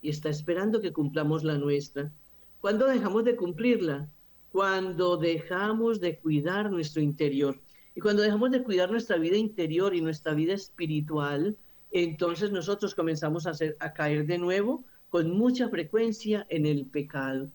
y 0.01 0.09
está 0.09 0.27
esperando 0.27 0.81
que 0.81 0.91
cumplamos 0.91 1.45
la 1.45 1.57
nuestra. 1.57 2.11
¿Cuándo 2.59 2.85
dejamos 2.85 3.23
de 3.23 3.37
cumplirla? 3.37 4.09
Cuando 4.51 5.15
dejamos 5.15 6.01
de 6.01 6.19
cuidar 6.19 6.69
nuestro 6.69 7.01
interior. 7.01 7.61
Y 7.95 8.01
cuando 8.01 8.23
dejamos 8.23 8.51
de 8.51 8.61
cuidar 8.61 8.91
nuestra 8.91 9.15
vida 9.15 9.37
interior 9.37 9.95
y 9.95 10.01
nuestra 10.01 10.33
vida 10.33 10.53
espiritual, 10.53 11.55
entonces 11.91 12.51
nosotros 12.51 12.93
comenzamos 12.93 13.47
a, 13.47 13.53
a 13.79 13.93
caer 13.93 14.25
de 14.25 14.37
nuevo 14.37 14.83
con 15.09 15.31
mucha 15.31 15.69
frecuencia 15.69 16.45
en 16.49 16.65
el 16.65 16.87
pecado. 16.87 17.47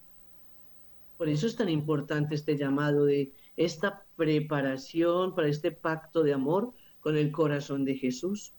Por 1.18 1.28
eso 1.28 1.46
es 1.46 1.56
tan 1.56 1.68
importante 1.68 2.34
este 2.34 2.56
llamado 2.56 3.04
de 3.04 3.32
esta 3.56 4.04
preparación 4.16 5.34
para 5.34 5.48
este 5.48 5.70
pacto 5.70 6.22
de 6.22 6.34
amor 6.34 6.72
con 7.00 7.16
el 7.16 7.30
corazón 7.32 7.84
de 7.84 7.96
Jesús. 7.96 8.52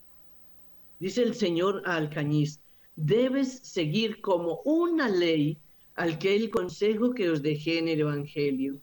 Dice 1.00 1.22
el 1.24 1.36
Señor 1.36 1.84
a 1.86 1.96
Alcañiz, 1.96 2.60
debes 2.96 3.60
seguir 3.60 4.22
como 4.22 4.62
una 4.66 5.08
ley 5.10 5.58
aquel 5.96 6.50
consejo 6.50 7.14
que 7.14 7.30
os 7.30 7.42
dejé 7.42 7.80
en 7.80 7.88
el 7.88 8.02
Evangelio. 8.02 8.80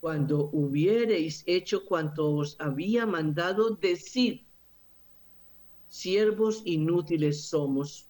Cuando 0.00 0.50
hubiereis 0.52 1.42
hecho 1.46 1.84
cuanto 1.84 2.30
os 2.30 2.56
había 2.60 3.06
mandado, 3.06 3.70
decir, 3.70 4.42
siervos 5.88 6.62
inútiles 6.64 7.42
somos. 7.42 8.06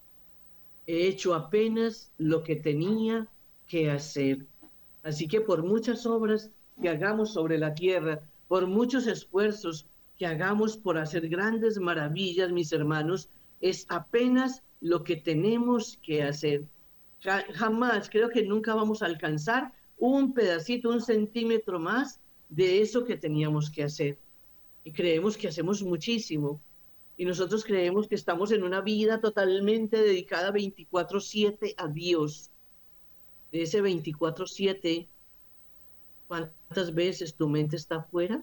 He 0.86 1.06
hecho 1.06 1.34
apenas 1.34 2.10
lo 2.18 2.42
que 2.42 2.56
tenía 2.56 3.28
que 3.68 3.90
hacer. 3.90 4.44
Así 5.02 5.28
que 5.28 5.40
por 5.40 5.62
muchas 5.62 6.04
obras 6.04 6.50
que 6.80 6.88
hagamos 6.88 7.32
sobre 7.32 7.58
la 7.58 7.74
tierra, 7.74 8.20
por 8.48 8.66
muchos 8.66 9.06
esfuerzos 9.06 9.86
que 10.16 10.26
hagamos 10.26 10.76
por 10.76 10.98
hacer 10.98 11.28
grandes 11.28 11.78
maravillas, 11.78 12.52
mis 12.52 12.72
hermanos, 12.72 13.28
es 13.60 13.86
apenas 13.88 14.62
lo 14.80 15.02
que 15.02 15.16
tenemos 15.16 15.98
que 16.02 16.22
hacer. 16.22 16.64
Jamás, 17.20 18.10
creo 18.10 18.28
que 18.28 18.44
nunca 18.44 18.74
vamos 18.74 19.02
a 19.02 19.06
alcanzar 19.06 19.72
un 19.98 20.34
pedacito, 20.34 20.90
un 20.90 21.00
centímetro 21.00 21.78
más 21.78 22.20
de 22.50 22.82
eso 22.82 23.04
que 23.04 23.16
teníamos 23.16 23.70
que 23.70 23.82
hacer. 23.82 24.18
Y 24.84 24.92
creemos 24.92 25.36
que 25.36 25.48
hacemos 25.48 25.82
muchísimo. 25.82 26.60
Y 27.16 27.24
nosotros 27.24 27.64
creemos 27.64 28.06
que 28.06 28.16
estamos 28.16 28.52
en 28.52 28.62
una 28.62 28.82
vida 28.82 29.20
totalmente 29.20 30.02
dedicada 30.02 30.52
24/7 30.52 31.74
a 31.78 31.88
Dios. 31.88 32.50
De 33.50 33.62
ese 33.62 33.80
24/7 33.80 35.08
¿Cuántas 36.34 36.92
veces 36.92 37.36
tu 37.36 37.48
mente 37.48 37.76
está 37.76 37.98
afuera? 37.98 38.42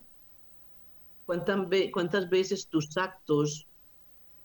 ¿Cuántas, 1.26 2.30
veces 2.30 2.68
tus 2.68 2.96
actos 2.96 3.68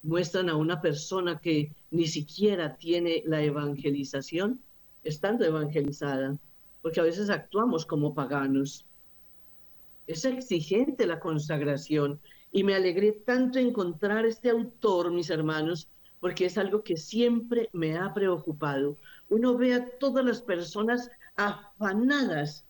muestran 0.02 0.48
a 0.50 0.56
una 0.56 0.80
persona 0.80 1.38
que 1.40 1.70
ni 1.92 2.08
siquiera 2.08 2.76
tiene 2.76 3.22
la 3.24 3.40
evangelización, 3.40 4.60
estando 5.04 5.44
evangelizada? 5.44 6.36
Porque 6.82 6.98
a 6.98 7.04
veces 7.04 7.30
actuamos 7.30 7.86
como 7.86 8.14
paganos. 8.14 8.84
Es 10.08 10.24
exigente 10.24 11.06
la 11.06 11.20
consagración 11.20 12.18
y 12.50 12.64
me 12.64 12.74
alegré 12.74 13.12
tanto 13.12 13.60
encontrar 13.60 14.26
este 14.26 14.50
autor, 14.50 15.12
mis 15.12 15.30
hermanos, 15.30 15.86
porque 16.18 16.46
es 16.46 16.58
algo 16.58 16.82
que 16.82 16.96
siempre 16.96 17.68
me 17.72 17.96
ha 17.96 18.12
preocupado. 18.12 18.96
Uno 19.28 19.56
ve 19.56 19.74
a 19.74 19.88
todas 19.98 20.24
las 20.24 20.42
personas 20.42 21.10
afanadas 21.36 22.65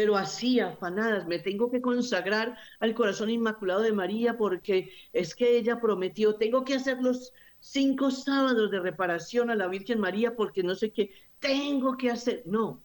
pero 0.00 0.16
así 0.16 0.60
afanadas, 0.60 1.26
me 1.26 1.38
tengo 1.38 1.70
que 1.70 1.82
consagrar 1.82 2.56
al 2.78 2.94
corazón 2.94 3.28
inmaculado 3.28 3.82
de 3.82 3.92
María 3.92 4.38
porque 4.38 4.90
es 5.12 5.34
que 5.34 5.58
ella 5.58 5.78
prometió, 5.78 6.36
tengo 6.36 6.64
que 6.64 6.76
hacer 6.76 7.02
los 7.02 7.34
cinco 7.60 8.10
sábados 8.10 8.70
de 8.70 8.80
reparación 8.80 9.50
a 9.50 9.54
la 9.54 9.66
Virgen 9.66 10.00
María 10.00 10.34
porque 10.34 10.62
no 10.62 10.74
sé 10.74 10.90
qué, 10.90 11.10
tengo 11.38 11.98
que 11.98 12.10
hacer. 12.10 12.44
No, 12.46 12.80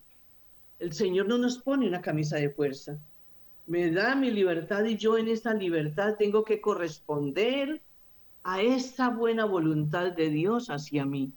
el 0.77 0.91
Señor 0.91 1.27
no 1.27 1.37
nos 1.37 1.57
pone 1.59 1.87
una 1.87 2.01
camisa 2.01 2.35
de 2.35 2.49
fuerza. 2.49 2.97
Me 3.65 3.91
da 3.91 4.13
mi 4.15 4.29
libertad 4.29 4.83
y 4.83 4.97
yo 4.97 5.17
en 5.17 5.29
esa 5.29 5.53
libertad 5.53 6.15
tengo 6.19 6.43
que 6.43 6.59
corresponder 6.59 7.81
a 8.43 8.61
esa 8.61 9.07
buena 9.07 9.45
voluntad 9.45 10.11
de 10.11 10.29
Dios 10.29 10.69
hacia 10.69 11.05
mí. 11.05 11.31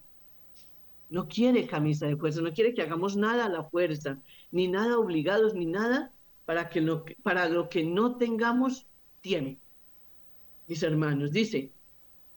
No 1.09 1.27
quiere 1.27 1.65
camisa 1.65 2.05
de 2.05 2.15
fuerza, 2.15 2.41
no 2.41 2.53
quiere 2.53 2.73
que 2.73 2.83
hagamos 2.83 3.15
nada 3.15 3.45
a 3.45 3.49
la 3.49 3.63
fuerza 3.63 4.19
ni 4.51 4.67
nada 4.67 4.99
obligados, 4.99 5.53
ni 5.55 5.65
nada 5.65 6.11
para, 6.45 6.69
que 6.69 6.81
lo, 6.81 7.05
para 7.23 7.49
lo 7.49 7.69
que 7.69 7.83
no 7.83 8.17
tengamos 8.17 8.85
tiempo. 9.21 9.61
Mis 10.67 10.83
hermanos, 10.83 11.31
dice, 11.31 11.71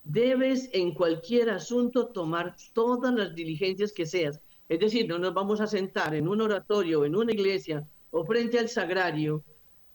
debes 0.05 0.71
en 0.73 0.95
cualquier 0.95 1.51
asunto 1.51 2.09
tomar 2.09 2.57
todas 2.73 3.15
las 3.15 3.35
diligencias 3.35 3.93
que 3.93 4.07
seas. 4.07 4.41
Es 4.69 4.81
decir, 4.81 5.07
no 5.07 5.19
nos 5.19 5.35
vamos 5.35 5.61
a 5.61 5.67
sentar 5.67 6.15
en 6.15 6.29
un 6.29 6.41
oratorio, 6.41 7.05
en 7.05 7.15
una 7.15 7.33
iglesia 7.33 7.87
o 8.11 8.25
frente 8.25 8.59
al 8.59 8.69
sagrario 8.69 9.45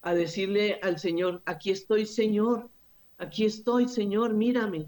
a 0.01 0.13
decirle 0.13 0.79
al 0.83 0.99
Señor, 0.99 1.41
aquí 1.45 1.71
estoy 1.71 2.05
Señor, 2.05 2.69
aquí 3.17 3.45
estoy 3.45 3.87
Señor, 3.87 4.33
mírame, 4.33 4.87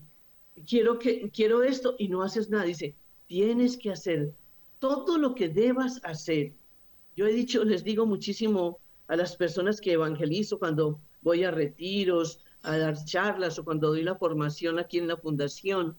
quiero, 0.67 0.99
que, 0.99 1.29
quiero 1.31 1.63
esto 1.63 1.95
y 1.97 2.07
no 2.07 2.21
haces 2.23 2.49
nada. 2.49 2.63
Dice, 2.65 2.95
tienes 3.29 3.77
que 3.77 3.91
hacer 3.91 4.33
todo 4.79 5.17
lo 5.17 5.33
que 5.33 5.47
debas 5.47 6.01
hacer 6.03 6.51
yo 7.19 7.27
he 7.27 7.33
dicho, 7.33 7.63
les 7.65 7.83
digo 7.83 8.05
muchísimo 8.05 8.79
a 9.09 9.17
las 9.17 9.35
personas 9.35 9.81
que 9.81 9.91
evangelizo 9.91 10.57
cuando 10.57 11.01
voy 11.21 11.43
a 11.43 11.51
retiros, 11.51 12.39
a 12.61 12.77
dar 12.77 12.95
charlas 13.03 13.59
o 13.59 13.65
cuando 13.65 13.89
doy 13.89 14.03
la 14.03 14.15
formación 14.15 14.79
aquí 14.79 14.99
en 14.99 15.07
la 15.09 15.17
fundación, 15.17 15.97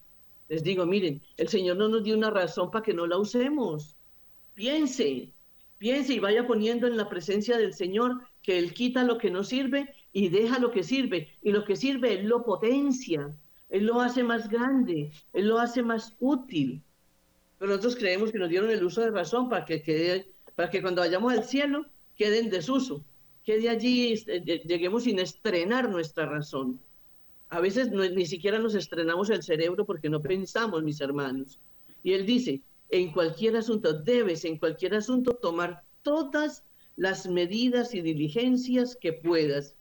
Les 0.48 0.64
digo, 0.64 0.86
miren, 0.86 1.20
el 1.36 1.48
Señor 1.48 1.76
no 1.76 1.88
nos 1.88 2.04
dio 2.04 2.16
una 2.16 2.30
razón 2.30 2.70
para 2.70 2.82
que 2.82 2.94
no 2.94 3.06
la 3.06 3.18
usemos. 3.18 3.96
Piense, 4.54 5.32
piense 5.76 6.14
y 6.14 6.18
vaya 6.20 6.46
poniendo 6.46 6.86
en 6.86 6.96
la 6.96 7.10
presencia 7.10 7.58
del 7.58 7.74
Señor 7.74 8.22
que 8.42 8.58
Él 8.58 8.72
quita 8.72 9.04
lo 9.04 9.18
que 9.18 9.30
no 9.30 9.44
sirve 9.44 9.94
y 10.12 10.30
deja 10.30 10.58
lo 10.58 10.70
que 10.70 10.82
sirve. 10.82 11.28
Y 11.42 11.52
lo 11.52 11.64
que 11.64 11.76
sirve 11.76 12.14
Él 12.14 12.26
lo 12.26 12.44
potencia, 12.44 13.36
Él 13.68 13.84
lo 13.84 14.00
hace 14.00 14.24
más 14.24 14.48
grande, 14.48 15.12
Él 15.34 15.48
lo 15.48 15.58
hace 15.58 15.82
más 15.82 16.16
útil. 16.18 16.82
Pero 17.60 17.72
nosotros 17.72 17.96
creemos 17.96 18.32
que 18.32 18.38
nos 18.38 18.48
dieron 18.48 18.70
el 18.70 18.82
uso 18.82 19.02
de 19.02 19.10
razón 19.10 19.50
para 19.50 19.66
que, 19.66 19.82
quede, 19.82 20.26
para 20.56 20.70
que 20.70 20.80
cuando 20.80 21.02
vayamos 21.02 21.30
al 21.30 21.44
cielo 21.44 21.84
quede 22.16 22.38
en 22.38 22.48
desuso, 22.48 23.04
que 23.44 23.58
de 23.60 23.68
allí 23.68 24.14
este, 24.14 24.40
lleguemos 24.40 25.04
sin 25.04 25.18
estrenar 25.18 25.90
nuestra 25.90 26.24
razón. 26.24 26.80
A 27.50 27.60
veces 27.60 27.90
ni 27.90 28.24
siquiera 28.24 28.58
nos 28.58 28.74
estrenamos 28.74 29.28
el 29.28 29.42
cerebro 29.42 29.84
porque 29.84 30.08
no 30.08 30.22
pensamos, 30.22 30.82
mis 30.82 31.02
hermanos. 31.02 31.58
Y 32.02 32.14
él 32.14 32.24
dice, 32.24 32.62
en 32.88 33.12
cualquier 33.12 33.56
asunto, 33.56 33.92
debes 33.92 34.46
en 34.46 34.56
cualquier 34.56 34.94
asunto 34.94 35.34
tomar 35.34 35.82
todas 36.02 36.64
las 36.96 37.28
medidas 37.28 37.94
y 37.94 38.00
diligencias 38.00 38.96
que 38.96 39.12
puedas, 39.12 39.74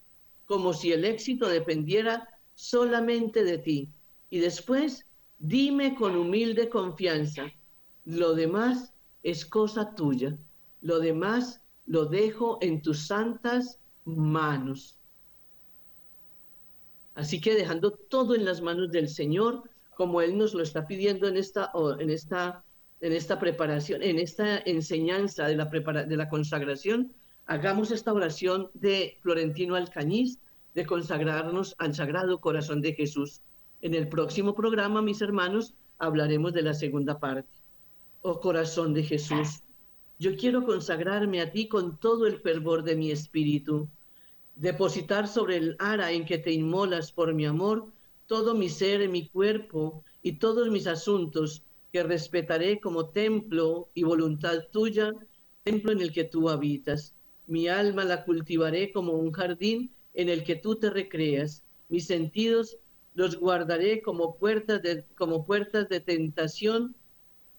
como 0.45 0.73
si 0.73 0.91
el 0.91 1.05
éxito 1.05 1.47
dependiera 1.47 2.27
solamente 2.55 3.45
de 3.45 3.57
ti. 3.57 3.87
Y 4.29 4.39
después, 4.39 5.05
dime 5.37 5.95
con 5.95 6.17
humilde 6.17 6.67
confianza, 6.67 7.49
lo 8.05 8.33
demás 8.33 8.93
es 9.23 9.45
cosa 9.45 9.95
tuya, 9.95 10.37
lo 10.81 10.99
demás 10.99 11.61
lo 11.85 12.05
dejo 12.05 12.57
en 12.61 12.81
tus 12.81 13.07
santas 13.07 13.79
manos. 14.05 14.97
Así 17.15 17.41
que 17.41 17.53
dejando 17.53 17.91
todo 17.91 18.35
en 18.35 18.45
las 18.45 18.61
manos 18.61 18.91
del 18.91 19.09
Señor, 19.09 19.63
como 19.95 20.21
Él 20.21 20.37
nos 20.37 20.53
lo 20.53 20.63
está 20.63 20.87
pidiendo 20.87 21.27
en 21.27 21.35
esta, 21.35 21.71
en 21.99 22.09
esta, 22.09 22.63
en 23.01 23.11
esta 23.11 23.37
preparación, 23.39 24.01
en 24.01 24.19
esta 24.19 24.59
enseñanza 24.59 25.47
de 25.47 25.57
la, 25.57 25.65
de 25.65 26.15
la 26.15 26.29
consagración, 26.29 27.11
hagamos 27.45 27.91
esta 27.91 28.13
oración 28.13 28.69
de 28.73 29.17
Florentino 29.21 29.75
Alcañiz, 29.75 30.39
de 30.75 30.85
consagrarnos 30.85 31.75
al 31.79 31.93
Sagrado 31.93 32.39
Corazón 32.39 32.81
de 32.81 32.93
Jesús. 32.93 33.41
En 33.81 33.93
el 33.93 34.07
próximo 34.07 34.55
programa, 34.55 35.01
mis 35.01 35.21
hermanos, 35.21 35.73
hablaremos 35.97 36.53
de 36.53 36.61
la 36.61 36.73
segunda 36.73 37.19
parte. 37.19 37.58
Oh 38.21 38.39
corazón 38.39 38.93
de 38.93 39.03
Jesús, 39.03 39.61
yo 40.17 40.35
quiero 40.35 40.65
consagrarme 40.65 41.41
a 41.41 41.51
ti 41.51 41.67
con 41.67 41.97
todo 41.97 42.27
el 42.27 42.39
fervor 42.39 42.83
de 42.83 42.95
mi 42.95 43.11
espíritu 43.11 43.87
depositar 44.55 45.27
sobre 45.27 45.55
el 45.55 45.75
ara 45.79 46.11
en 46.11 46.25
que 46.25 46.37
te 46.37 46.51
inmolas 46.51 47.13
por 47.13 47.33
mi 47.33 47.45
amor 47.45 47.87
todo 48.29 48.53
mi 48.53 48.69
ser, 48.69 49.09
mi 49.09 49.27
cuerpo 49.27 50.03
y 50.21 50.33
todos 50.33 50.69
mis 50.69 50.85
asuntos, 50.85 51.63
que 51.91 52.03
respetaré 52.03 52.79
como 52.79 53.09
templo 53.09 53.89
y 53.95 54.03
voluntad 54.03 54.67
tuya, 54.71 55.11
templo 55.63 55.91
en 55.91 56.01
el 56.01 56.11
que 56.11 56.25
tú 56.25 56.47
habitas. 56.47 57.15
Mi 57.47 57.67
alma 57.67 58.05
la 58.05 58.23
cultivaré 58.25 58.91
como 58.91 59.13
un 59.13 59.31
jardín 59.31 59.91
en 60.13 60.29
el 60.29 60.43
que 60.43 60.55
tú 60.55 60.75
te 60.75 60.91
recreas. 60.91 61.63
Mis 61.89 62.05
sentidos 62.05 62.77
los 63.15 63.35
guardaré 63.35 64.03
como 64.03 64.35
puertas 64.35 64.83
de, 64.83 65.03
como 65.15 65.43
puertas 65.43 65.89
de 65.89 65.99
tentación 65.99 66.95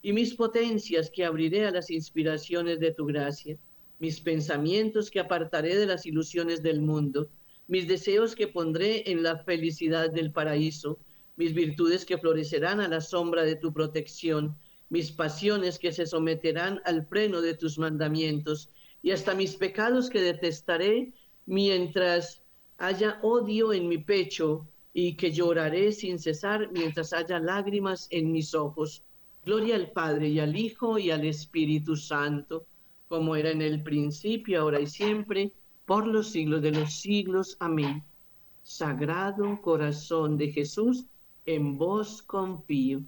y 0.03 0.13
mis 0.13 0.35
potencias 0.35 1.11
que 1.11 1.25
abriré 1.25 1.67
a 1.67 1.71
las 1.71 1.91
inspiraciones 1.91 2.81
de 2.81 2.93
tu 2.93 3.07
gracia 3.07 3.59
mis 4.01 4.19
pensamientos 4.19 5.11
que 5.11 5.21
apartaré 5.21 5.77
de 5.77 5.87
las 5.87 6.07
ilusiones 6.07 6.63
del 6.63 6.81
mundo, 6.81 7.29
mis 7.69 7.87
deseos 7.87 8.35
que 8.35 8.49
pondré 8.49 9.09
en 9.11 9.23
la 9.23 9.37
felicidad 9.45 10.11
del 10.11 10.33
paraíso, 10.33 10.99
mis 11.37 11.55
virtudes 11.55 12.05
que 12.05 12.19
florecerán 12.19 12.81
a 12.81 12.89
la 12.89 13.03
sombra 13.03 13.45
de 13.45 13.57
tu 13.57 13.73
protección, 13.73 14.57
mis 14.89 15.13
pasiones 15.13 15.79
que 15.79 15.93
se 15.93 16.07
someterán 16.07 16.81
al 16.87 17.07
freno 17.07 17.43
de 17.43 17.55
tus 17.55 17.79
mandamientos, 17.79 18.71
y 19.03 19.13
hasta 19.13 19.35
mis 19.35 19.55
pecados 19.55 20.11
que 20.11 20.21
detestaré 20.21 21.13
mientras 21.47 22.43
haya 22.79 23.21
odio 23.23 23.73
en 23.73 23.87
mi 23.87 23.99
pecho 23.99 24.67
y 24.95 25.15
que 25.17 25.31
lloraré 25.31 25.93
sin 25.93 26.19
cesar 26.19 26.71
mientras 26.73 27.13
haya 27.13 27.39
lágrimas 27.39 28.09
en 28.11 28.33
mis 28.33 28.55
ojos. 28.55 29.05
Gloria 29.45 29.77
al 29.77 29.91
Padre 29.91 30.29
y 30.29 30.39
al 30.39 30.57
Hijo 30.57 30.99
y 30.99 31.11
al 31.11 31.25
Espíritu 31.25 31.97
Santo 31.97 32.67
como 33.11 33.35
era 33.35 33.51
en 33.51 33.61
el 33.61 33.83
principio, 33.83 34.61
ahora 34.61 34.81
y 34.81 34.87
siempre, 34.87 35.51
por 35.85 36.07
los 36.07 36.31
siglos 36.31 36.63
de 36.63 36.71
los 36.71 36.93
siglos. 36.93 37.57
Amén. 37.59 38.05
Sagrado 38.63 39.61
corazón 39.61 40.37
de 40.37 40.53
Jesús, 40.53 41.07
en 41.45 41.77
vos 41.77 42.23
confío. 42.23 43.03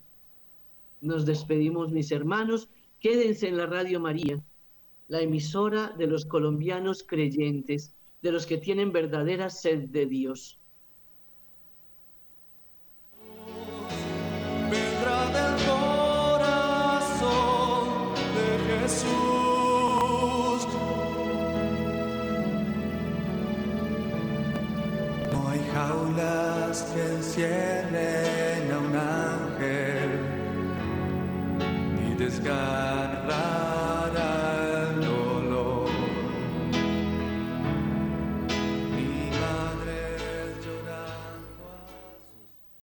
Nos 1.00 1.24
despedimos, 1.24 1.92
mis 1.92 2.10
hermanos. 2.10 2.68
Quédense 2.98 3.46
en 3.46 3.56
la 3.56 3.66
Radio 3.66 4.00
María, 4.00 4.42
la 5.06 5.20
emisora 5.20 5.94
de 5.96 6.08
los 6.08 6.24
colombianos 6.24 7.04
creyentes, 7.04 7.94
de 8.22 8.32
los 8.32 8.44
que 8.44 8.58
tienen 8.58 8.90
verdadera 8.90 9.50
sed 9.50 9.88
de 9.90 10.06
Dios. 10.06 10.58
Que 26.94 27.02
encierren 27.16 28.72
a 28.72 28.78
un 28.78 28.96
ángel 28.96 30.10
ni 31.96 32.14
desgarren 32.14 33.01